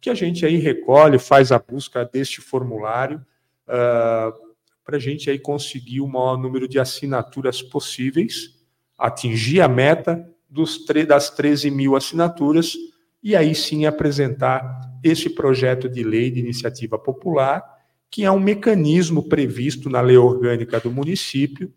que 0.00 0.08
a 0.08 0.14
gente 0.14 0.46
aí 0.46 0.56
recolhe, 0.56 1.18
faz 1.18 1.52
a 1.52 1.58
busca 1.58 2.06
deste 2.06 2.40
formulário 2.40 3.20
uh, 3.68 4.45
para 4.86 4.98
a 4.98 5.00
gente 5.00 5.28
aí 5.28 5.36
conseguir 5.36 6.00
o 6.00 6.06
maior 6.06 6.38
número 6.38 6.68
de 6.68 6.78
assinaturas 6.78 7.60
possíveis, 7.60 8.54
atingir 8.96 9.60
a 9.60 9.66
meta 9.66 10.24
dos, 10.48 10.86
das 11.08 11.28
13 11.28 11.72
mil 11.72 11.96
assinaturas 11.96 12.76
e 13.20 13.34
aí 13.34 13.52
sim 13.52 13.84
apresentar 13.84 14.80
esse 15.02 15.28
projeto 15.28 15.88
de 15.88 16.04
lei 16.04 16.30
de 16.30 16.38
iniciativa 16.38 16.96
popular, 16.96 17.64
que 18.08 18.24
é 18.24 18.30
um 18.30 18.38
mecanismo 18.38 19.28
previsto 19.28 19.90
na 19.90 20.00
lei 20.00 20.16
orgânica 20.16 20.78
do 20.78 20.92
município, 20.92 21.74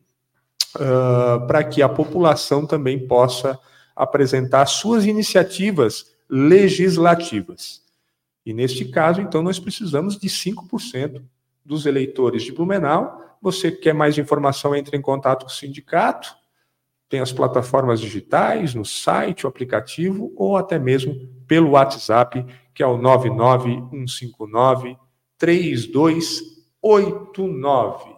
uh, 0.75 1.47
para 1.47 1.63
que 1.63 1.81
a 1.81 1.89
população 1.89 2.63
também 2.67 3.07
possa 3.07 3.57
apresentar 3.95 4.67
suas 4.67 5.05
iniciativas 5.05 6.15
legislativas. 6.29 7.81
E 8.45 8.53
neste 8.53 8.85
caso, 8.85 9.19
então, 9.19 9.41
nós 9.41 9.59
precisamos 9.59 10.15
de 10.15 10.29
5% 10.29 11.23
dos 11.69 11.85
eleitores 11.85 12.41
de 12.41 12.51
Blumenau. 12.51 13.23
Você 13.39 13.71
quer 13.71 13.93
mais 13.93 14.17
informação, 14.17 14.75
entre 14.75 14.97
em 14.97 15.01
contato 15.01 15.45
com 15.45 15.51
o 15.51 15.53
sindicato. 15.53 16.35
Tem 17.07 17.19
as 17.19 17.31
plataformas 17.31 18.01
digitais, 18.01 18.73
no 18.73 18.83
site, 18.83 19.45
o 19.45 19.49
aplicativo, 19.49 20.33
ou 20.35 20.57
até 20.57 20.79
mesmo 20.79 21.15
pelo 21.47 21.69
WhatsApp, 21.71 22.43
que 22.73 22.81
é 22.81 22.87
o 22.87 22.97
99159 22.97 24.97
3289. 25.37 28.15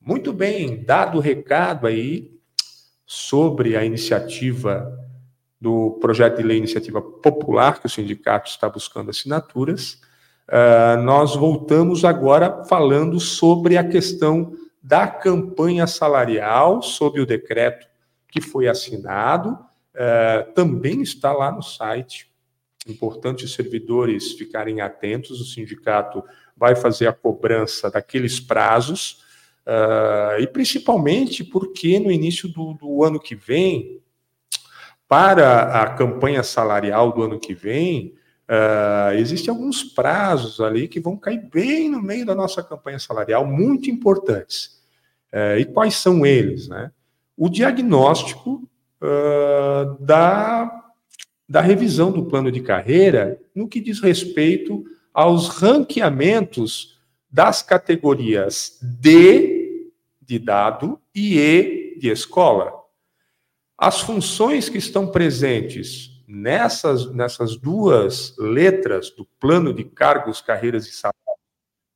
Muito 0.00 0.32
bem, 0.32 0.82
dado 0.84 1.18
o 1.18 1.20
recado 1.20 1.86
aí 1.86 2.32
sobre 3.06 3.76
a 3.76 3.84
iniciativa 3.84 4.90
do 5.60 5.98
projeto 6.00 6.38
de 6.38 6.42
lei 6.42 6.56
Iniciativa 6.58 7.02
Popular, 7.02 7.78
que 7.78 7.86
o 7.86 7.90
sindicato 7.90 8.48
está 8.48 8.68
buscando 8.68 9.10
assinaturas, 9.10 10.00
Uh, 10.46 11.00
nós 11.02 11.34
voltamos 11.34 12.04
agora 12.04 12.64
falando 12.64 13.18
sobre 13.18 13.78
a 13.78 13.84
questão 13.84 14.52
da 14.82 15.06
campanha 15.06 15.86
salarial, 15.86 16.82
sob 16.82 17.20
o 17.20 17.26
decreto 17.26 17.86
que 18.28 18.40
foi 18.40 18.68
assinado, 18.68 19.52
uh, 19.52 20.52
também 20.52 21.00
está 21.00 21.32
lá 21.32 21.50
no 21.50 21.62
site. 21.62 22.30
Importante 22.86 23.46
os 23.46 23.54
servidores 23.54 24.32
ficarem 24.32 24.82
atentos, 24.82 25.40
o 25.40 25.44
sindicato 25.46 26.22
vai 26.54 26.76
fazer 26.76 27.06
a 27.06 27.12
cobrança 27.12 27.90
daqueles 27.90 28.38
prazos, 28.38 29.22
uh, 29.66 30.38
e 30.38 30.46
principalmente 30.46 31.42
porque 31.42 31.98
no 31.98 32.12
início 32.12 32.48
do, 32.48 32.74
do 32.74 33.02
ano 33.02 33.18
que 33.18 33.34
vem, 33.34 34.02
para 35.08 35.82
a 35.82 35.94
campanha 35.94 36.42
salarial 36.42 37.12
do 37.12 37.22
ano 37.22 37.40
que 37.40 37.54
vem, 37.54 38.14
Uh, 38.46 39.14
existem 39.14 39.50
alguns 39.50 39.82
prazos 39.82 40.60
ali 40.60 40.86
que 40.86 41.00
vão 41.00 41.16
cair 41.16 41.48
bem 41.50 41.88
no 41.88 42.02
meio 42.02 42.26
da 42.26 42.34
nossa 42.34 42.62
campanha 42.62 42.98
salarial, 42.98 43.46
muito 43.46 43.90
importantes. 43.90 44.82
Uh, 45.32 45.58
e 45.58 45.64
quais 45.64 45.94
são 45.94 46.26
eles? 46.26 46.68
Né? 46.68 46.92
O 47.36 47.48
diagnóstico 47.48 48.68
uh, 49.00 50.04
da, 50.04 50.92
da 51.48 51.60
revisão 51.62 52.12
do 52.12 52.26
plano 52.26 52.52
de 52.52 52.60
carreira 52.60 53.40
no 53.54 53.66
que 53.66 53.80
diz 53.80 54.00
respeito 54.00 54.84
aos 55.12 55.48
ranqueamentos 55.48 56.98
das 57.30 57.62
categorias 57.62 58.78
D 58.82 59.90
de 60.20 60.38
dado 60.38 61.00
e 61.14 61.38
E 61.38 61.98
de 61.98 62.08
escola. 62.10 62.72
As 63.76 64.00
funções 64.00 64.68
que 64.68 64.78
estão 64.78 65.06
presentes 65.06 66.13
nessas, 66.26 67.10
nessas 67.12 67.56
duas 67.56 68.36
letras 68.38 69.10
do 69.10 69.24
plano 69.38 69.72
de 69.72 69.84
cargos, 69.84 70.40
carreiras 70.40 70.86
e 70.86 70.92
salários 70.92 71.22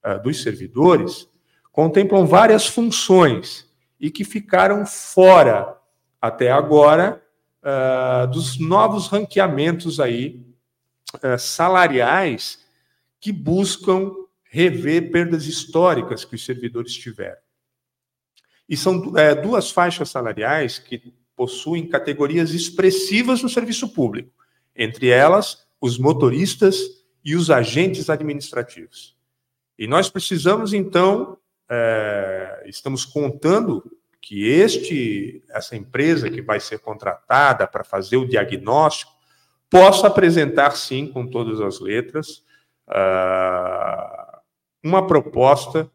uh, 0.05 0.23
dos 0.23 0.43
servidores, 0.43 1.29
contemplam 1.73 2.27
várias 2.27 2.67
funções 2.67 3.69
e 4.01 4.11
que 4.11 4.25
ficaram 4.25 4.85
fora 4.87 5.77
até 6.21 6.51
agora 6.51 7.23
uh, 7.63 8.27
dos 8.29 8.59
novos 8.59 9.09
ranqueamentos 9.09 10.01
aí 10.01 10.45
uh, 11.17 11.39
salariais 11.39 12.67
que 13.21 13.33
buscam 13.33 14.13
rever 14.45 15.11
perdas 15.11 15.47
históricas 15.47 16.25
que 16.25 16.35
os 16.35 16.45
servidores 16.45 16.95
tiveram. 16.95 17.41
E 18.69 18.77
são 18.77 19.17
é, 19.17 19.35
duas 19.35 19.71
faixas 19.71 20.11
salariais 20.11 20.79
que 20.79 21.13
possuem 21.39 21.87
categorias 21.87 22.51
expressivas 22.51 23.41
no 23.41 23.49
serviço 23.49 23.89
público, 23.91 24.33
entre 24.75 25.09
elas 25.09 25.65
os 25.81 25.97
motoristas 25.97 26.77
e 27.25 27.37
os 27.37 27.49
agentes 27.49 28.11
administrativos. 28.11 29.17
E 29.79 29.87
nós 29.87 30.11
precisamos, 30.11 30.75
então, 30.75 31.39
é, 31.71 32.65
estamos 32.67 33.05
contando 33.05 33.85
que 34.21 34.49
este, 34.49 35.45
essa 35.51 35.77
empresa 35.77 36.29
que 36.29 36.43
vai 36.43 36.59
ser 36.59 36.81
contratada 36.81 37.69
para 37.69 37.85
fazer 37.85 38.17
o 38.17 38.27
diagnóstico 38.27 39.13
possa 39.71 40.09
apresentar, 40.09 40.73
sim, 40.73 41.07
com 41.07 41.25
todas 41.25 41.61
as 41.61 41.79
letras, 41.79 42.43
uh, 42.89 44.39
uma 44.83 45.07
proposta 45.07 45.89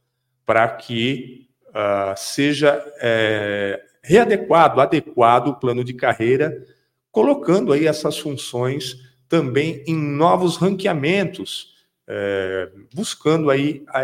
para 0.46 0.70
que 0.70 1.50
uh, 1.70 2.16
seja 2.16 2.82
é, 3.02 3.84
readequado, 4.04 4.82
adequado 4.82 5.48
o 5.48 5.56
plano 5.56 5.84
de 5.84 5.94
carreira, 5.94 6.66
colocando 7.12 7.72
aí 7.72 7.88
essas 7.88 8.18
funções 8.18 8.98
também 9.30 9.84
em 9.88 9.96
novos 9.96 10.58
ranqueamentos, 10.58 11.74
é, 12.08 12.70
buscando 12.94 13.50
aí 13.50 13.84
a, 13.88 14.02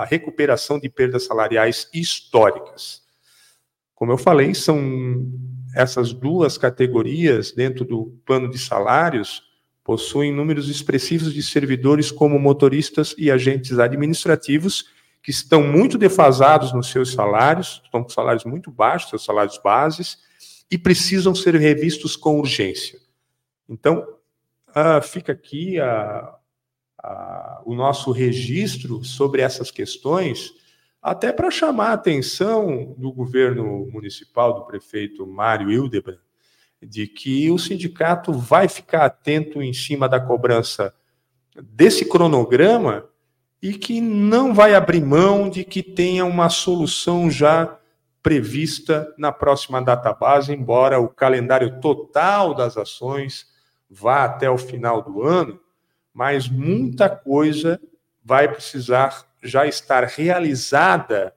a 0.00 0.04
recuperação 0.04 0.78
de 0.78 0.88
perdas 0.88 1.24
salariais 1.24 1.88
históricas. 1.94 3.02
Como 3.94 4.12
eu 4.12 4.18
falei, 4.18 4.54
são 4.54 5.26
essas 5.74 6.12
duas 6.12 6.58
categorias 6.58 7.52
dentro 7.52 7.84
do 7.84 8.18
plano 8.24 8.50
de 8.50 8.58
salários 8.58 9.48
possuem 9.88 10.30
números 10.30 10.68
expressivos 10.68 11.32
de 11.32 11.42
servidores 11.42 12.10
como 12.10 12.38
motoristas 12.38 13.14
e 13.16 13.30
agentes 13.30 13.78
administrativos 13.78 14.84
que 15.28 15.32
estão 15.32 15.62
muito 15.62 15.98
defasados 15.98 16.72
nos 16.72 16.90
seus 16.90 17.12
salários, 17.12 17.82
estão 17.84 18.02
com 18.02 18.08
salários 18.08 18.46
muito 18.46 18.70
baixos, 18.70 19.10
seus 19.10 19.26
salários 19.26 19.60
bases, 19.62 20.16
e 20.70 20.78
precisam 20.78 21.34
ser 21.34 21.54
revistos 21.54 22.16
com 22.16 22.38
urgência. 22.38 22.98
Então, 23.68 24.08
uh, 24.70 25.02
fica 25.02 25.32
aqui 25.32 25.76
uh, 25.78 26.28
uh, 27.04 27.62
o 27.66 27.74
nosso 27.74 28.10
registro 28.10 29.04
sobre 29.04 29.42
essas 29.42 29.70
questões, 29.70 30.50
até 31.02 31.30
para 31.30 31.50
chamar 31.50 31.90
a 31.90 31.92
atenção 31.92 32.94
do 32.96 33.12
governo 33.12 33.86
municipal, 33.92 34.54
do 34.54 34.64
prefeito 34.64 35.26
Mário 35.26 35.70
Hildebrand, 35.70 36.20
de 36.82 37.06
que 37.06 37.50
o 37.50 37.58
sindicato 37.58 38.32
vai 38.32 38.66
ficar 38.66 39.04
atento 39.04 39.60
em 39.60 39.74
cima 39.74 40.08
da 40.08 40.18
cobrança 40.18 40.94
desse 41.54 42.06
cronograma 42.06 43.06
e 43.62 43.74
que 43.74 44.00
não 44.00 44.54
vai 44.54 44.74
abrir 44.74 45.00
mão 45.00 45.48
de 45.48 45.64
que 45.64 45.82
tenha 45.82 46.24
uma 46.24 46.48
solução 46.48 47.30
já 47.30 47.78
prevista 48.22 49.12
na 49.16 49.32
próxima 49.32 49.80
data 49.80 50.12
base, 50.12 50.52
embora 50.52 51.00
o 51.00 51.08
calendário 51.08 51.80
total 51.80 52.54
das 52.54 52.76
ações 52.76 53.46
vá 53.88 54.24
até 54.24 54.50
o 54.50 54.58
final 54.58 55.02
do 55.02 55.22
ano, 55.22 55.58
mas 56.12 56.48
muita 56.48 57.08
coisa 57.08 57.80
vai 58.24 58.48
precisar 58.48 59.24
já 59.42 59.66
estar 59.66 60.04
realizada 60.04 61.34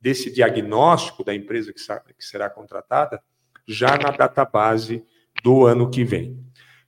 desse 0.00 0.30
diagnóstico 0.30 1.24
da 1.24 1.34
empresa 1.34 1.72
que 1.72 1.80
será 2.18 2.50
contratada 2.50 3.22
já 3.66 3.96
na 3.96 4.10
database 4.10 5.02
do 5.42 5.64
ano 5.64 5.88
que 5.88 6.04
vem. 6.04 6.38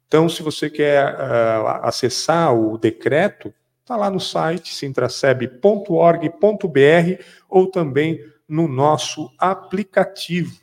Então, 0.06 0.28
se 0.28 0.42
você 0.42 0.68
quer 0.68 1.14
uh, 1.14 1.66
acessar 1.82 2.54
o 2.54 2.76
decreto, 2.76 3.52
está 3.86 3.94
lá 3.94 4.10
no 4.10 4.18
site 4.18 4.74
sintraceb.org.br 4.74 7.22
ou 7.48 7.70
também 7.70 8.20
no 8.48 8.66
nosso 8.66 9.30
aplicativo. 9.38 10.60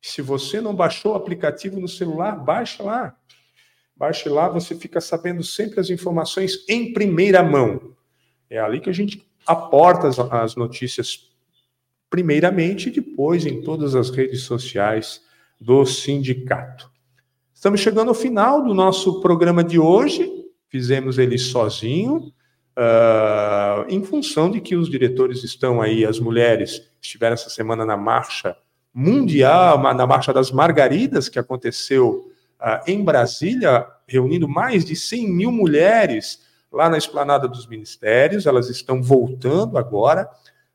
Se 0.00 0.22
você 0.22 0.58
não 0.58 0.74
baixou 0.74 1.12
o 1.12 1.14
aplicativo 1.14 1.78
no 1.78 1.86
celular, 1.86 2.32
baixa 2.32 2.82
lá. 2.82 3.14
Baixe 3.94 4.30
lá, 4.30 4.48
você 4.48 4.74
fica 4.74 4.98
sabendo 4.98 5.44
sempre 5.44 5.78
as 5.78 5.90
informações 5.90 6.64
em 6.66 6.94
primeira 6.94 7.42
mão. 7.42 7.94
É 8.48 8.58
ali 8.58 8.80
que 8.80 8.88
a 8.88 8.94
gente 8.94 9.22
aporta 9.46 10.08
as 10.42 10.56
notícias 10.56 11.30
primeiramente 12.08 12.88
e 12.88 12.92
depois 12.92 13.44
em 13.44 13.60
todas 13.60 13.94
as 13.94 14.08
redes 14.08 14.44
sociais 14.44 15.20
do 15.60 15.84
sindicato. 15.84 16.90
Estamos 17.52 17.80
chegando 17.80 18.08
ao 18.08 18.14
final 18.14 18.64
do 18.64 18.72
nosso 18.72 19.20
programa 19.20 19.62
de 19.62 19.78
hoje. 19.78 20.32
Fizemos 20.70 21.18
ele 21.18 21.36
sozinho, 21.36 22.32
uh, 22.78 23.84
em 23.88 24.02
função 24.04 24.50
de 24.50 24.60
que 24.60 24.76
os 24.76 24.88
diretores 24.88 25.42
estão 25.42 25.82
aí, 25.82 26.04
as 26.04 26.20
mulheres 26.20 26.88
estiveram 27.02 27.34
essa 27.34 27.50
semana 27.50 27.84
na 27.84 27.96
marcha 27.96 28.56
mundial, 28.94 29.82
na 29.94 30.06
marcha 30.06 30.32
das 30.32 30.52
Margaridas, 30.52 31.28
que 31.28 31.38
aconteceu 31.38 32.30
uh, 32.60 32.80
em 32.86 33.02
Brasília, 33.02 33.84
reunindo 34.06 34.48
mais 34.48 34.84
de 34.84 34.94
100 34.94 35.28
mil 35.28 35.50
mulheres 35.50 36.46
lá 36.72 36.88
na 36.88 36.96
esplanada 36.96 37.48
dos 37.48 37.66
ministérios. 37.66 38.46
Elas 38.46 38.70
estão 38.70 39.02
voltando 39.02 39.76
agora. 39.76 40.28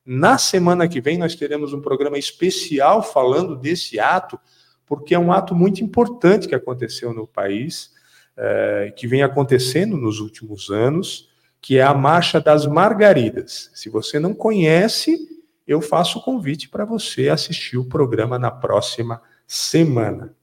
Na 0.05 0.37
semana 0.37 0.87
que 0.87 0.99
vem, 0.99 1.17
nós 1.17 1.33
teremos 1.33 1.71
um 1.71 1.81
programa 1.81 2.17
especial 2.17 3.01
falando 3.01 3.55
desse 3.55 3.99
ato 3.99 4.37
porque 4.85 5.15
é 5.15 5.19
um 5.19 5.31
ato 5.31 5.55
muito 5.55 5.83
importante 5.83 6.47
que 6.47 6.53
aconteceu 6.53 7.13
no 7.13 7.25
país, 7.25 7.91
é, 8.35 8.93
que 8.95 9.07
vem 9.07 9.23
acontecendo 9.23 9.97
nos 9.97 10.19
últimos 10.19 10.69
anos, 10.69 11.29
que 11.63 11.77
é 11.77 11.81
a 11.81 11.93
Marcha 11.93 12.41
das 12.41 12.65
Margaridas. 12.65 13.71
Se 13.73 13.89
você 13.89 14.19
não 14.19 14.33
conhece, 14.33 15.17
eu 15.65 15.79
faço 15.79 16.19
o 16.19 16.21
convite 16.21 16.67
para 16.67 16.83
você 16.83 17.29
assistir 17.29 17.77
o 17.77 17.85
programa 17.85 18.37
na 18.37 18.51
próxima 18.51 19.21
semana. 19.47 20.35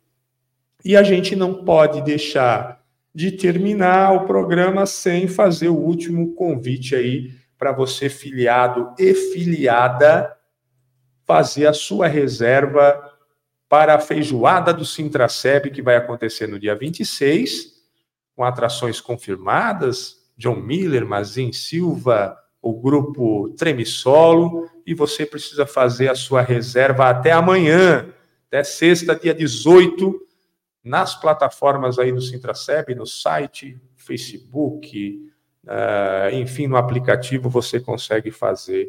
E 0.83 0.96
a 0.96 1.02
gente 1.02 1.37
não 1.37 1.62
pode 1.62 2.00
deixar 2.00 2.83
de 3.14 3.33
terminar 3.33 4.14
o 4.14 4.26
programa 4.26 4.87
sem 4.87 5.28
fazer 5.28 5.68
o 5.68 5.76
último 5.76 6.35
convite 6.35 6.94
aí 6.94 7.35
para 7.59 7.70
você, 7.70 8.09
filiado 8.09 8.94
e 8.98 9.12
filiada, 9.12 10.35
fazer 11.26 11.66
a 11.66 11.74
sua 11.74 12.09
reserva 12.09 12.98
para 13.68 13.96
a 13.96 14.00
feijoada 14.00 14.72
do 14.72 14.87
Sintraceb, 14.87 15.70
que 15.70 15.83
vai 15.83 15.96
acontecer 15.96 16.46
no 16.46 16.59
dia 16.59 16.74
26, 16.74 17.74
com 18.35 18.42
atrações 18.42 19.02
confirmadas, 19.02 20.19
John 20.40 20.57
Miller, 20.57 21.07
Mazin 21.07 21.53
Silva, 21.53 22.35
o 22.62 22.72
grupo 22.72 23.50
Tremisolo, 23.59 24.70
e 24.87 24.94
você 24.94 25.26
precisa 25.26 25.66
fazer 25.66 26.09
a 26.09 26.14
sua 26.14 26.40
reserva 26.40 27.11
até 27.11 27.31
amanhã, 27.31 28.09
até 28.48 28.64
sexta, 28.64 29.14
dia 29.14 29.35
18, 29.35 30.18
nas 30.83 31.14
plataformas 31.14 31.98
aí 31.98 32.11
do 32.11 32.22
Sintraceb, 32.22 32.94
no 32.94 33.07
site, 33.07 33.79
Facebook, 33.96 35.20
uh, 35.66 36.35
enfim, 36.35 36.66
no 36.66 36.79
aplicativo 36.79 37.50
você 37.50 37.79
consegue 37.79 38.31
fazer 38.31 38.88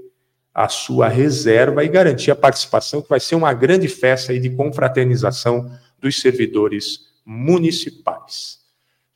a 0.54 0.70
sua 0.70 1.10
reserva 1.10 1.84
e 1.84 1.90
garantir 1.90 2.32
a 2.32 2.36
participação, 2.36 3.02
que 3.02 3.10
vai 3.10 3.20
ser 3.20 3.36
uma 3.36 3.54
grande 3.54 3.90
festa 3.90 4.32
aí 4.32 4.40
de 4.40 4.50
confraternização 4.50 5.70
dos 6.00 6.22
servidores 6.22 7.12
municipais. 7.26 8.61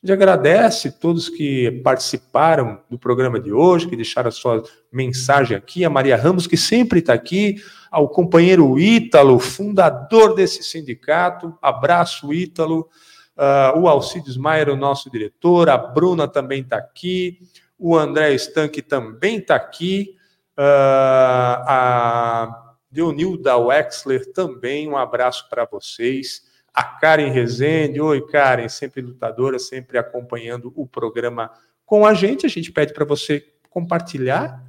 Gente 0.06 0.14
agradece 0.14 0.92
todos 0.92 1.30
que 1.30 1.82
participaram 1.84 2.80
do 2.88 2.96
programa 2.96 3.40
de 3.40 3.52
hoje, 3.52 3.90
que 3.90 3.96
deixaram 3.96 4.28
a 4.28 4.32
sua 4.32 4.64
mensagem 4.94 5.58
aqui, 5.58 5.84
a 5.84 5.90
Maria 5.90 6.16
Ramos, 6.16 6.46
que 6.46 6.56
sempre 6.56 7.00
está 7.00 7.12
aqui, 7.12 7.56
ao 7.90 8.08
companheiro 8.08 8.78
Ítalo, 8.78 9.40
fundador 9.40 10.36
desse 10.36 10.62
sindicato, 10.62 11.58
abraço 11.60 12.32
Ítalo, 12.32 12.88
uh, 13.36 13.80
o 13.80 13.88
Alcides 13.88 14.38
Maier, 14.38 14.70
o 14.70 14.76
nosso 14.76 15.10
diretor, 15.10 15.70
a 15.70 15.76
Bruna 15.76 16.28
também 16.28 16.62
está 16.62 16.78
aqui, 16.78 17.40
o 17.76 17.98
André 17.98 18.36
Stanque 18.36 18.84
também 18.84 19.38
está 19.38 19.56
aqui, 19.56 20.14
Uh, 20.58 21.68
a 21.68 22.76
Deonilda 22.90 23.58
Wexler 23.58 24.32
também, 24.32 24.88
um 24.88 24.96
abraço 24.96 25.50
para 25.50 25.66
vocês. 25.66 26.44
A 26.76 26.84
Karen 26.84 27.30
Rezende, 27.30 28.02
oi 28.02 28.20
Karen, 28.28 28.68
sempre 28.68 29.02
lutadora, 29.02 29.58
sempre 29.58 29.98
acompanhando 29.98 30.74
o 30.76 30.86
programa 30.86 31.50
com 31.86 32.06
a 32.06 32.14
gente. 32.14 32.46
A 32.46 32.50
gente 32.50 32.70
pede 32.70 32.94
para 32.94 33.06
você 33.06 33.46
compartilhar 33.70 34.62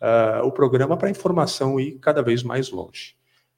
uh, 0.00 0.44
o 0.44 0.50
programa 0.50 0.96
para 0.96 1.06
a 1.06 1.10
informação 1.12 1.78
ir 1.78 2.00
cada 2.00 2.20
vez 2.20 2.42
mais 2.42 2.68
longe. 2.68 3.14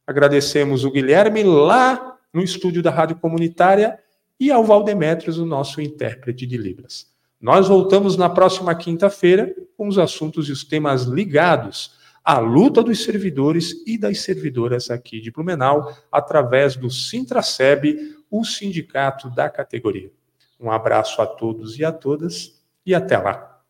Agradecemos 0.07 0.85
o 0.85 0.91
Guilherme 0.91 1.43
lá 1.43 2.19
no 2.31 2.43
estúdio 2.43 2.83
da 2.83 2.91
Rádio 2.91 3.17
Comunitária 3.17 3.99
e 4.39 4.51
ao 4.51 4.65
Valdemetrios, 4.65 5.39
o 5.39 5.47
nosso 5.47 5.81
intérprete 5.81 6.47
de 6.47 6.59
Libras. 6.59 7.11
Nós 7.41 7.69
voltamos 7.69 8.19
na 8.19 8.29
próxima 8.29 8.75
quinta-feira 8.75 9.55
com 9.79 9.89
os 9.89 9.99
assuntos 9.99 10.51
e 10.51 10.53
os 10.53 10.63
temas 10.63 11.05
ligados 11.05 12.04
à 12.25 12.39
luta 12.39 12.83
dos 12.83 13.05
servidores 13.05 13.75
e 13.87 13.99
das 13.99 14.21
servidoras 14.23 14.91
aqui 14.91 15.21
de 15.21 15.31
Blumenau, 15.31 15.95
através 16.11 16.75
do 16.75 16.91
Sintraceb, 16.91 18.17
o 18.31 18.45
sindicato 18.45 19.29
da 19.29 19.51
categoria. 19.51 20.11
Um 20.59 20.71
abraço 20.71 21.21
a 21.21 21.27
todos 21.27 21.79
e 21.79 21.85
a 21.85 21.93
todas 21.93 22.61
e 22.87 22.95
até 22.95 23.19
lá. 23.19 23.61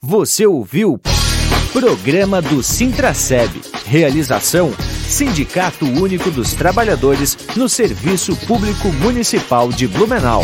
Você 0.00 0.44
ouviu 0.44 1.00
Programa 1.72 2.42
do 2.42 2.62
Sintraceb. 2.62 3.50
Realização 3.86 4.72
Sindicato 5.08 5.86
Único 5.86 6.30
dos 6.30 6.52
Trabalhadores 6.52 7.36
no 7.56 7.68
Serviço 7.68 8.36
Público 8.46 8.88
Municipal 8.88 9.70
de 9.70 9.88
Blumenau. 9.88 10.42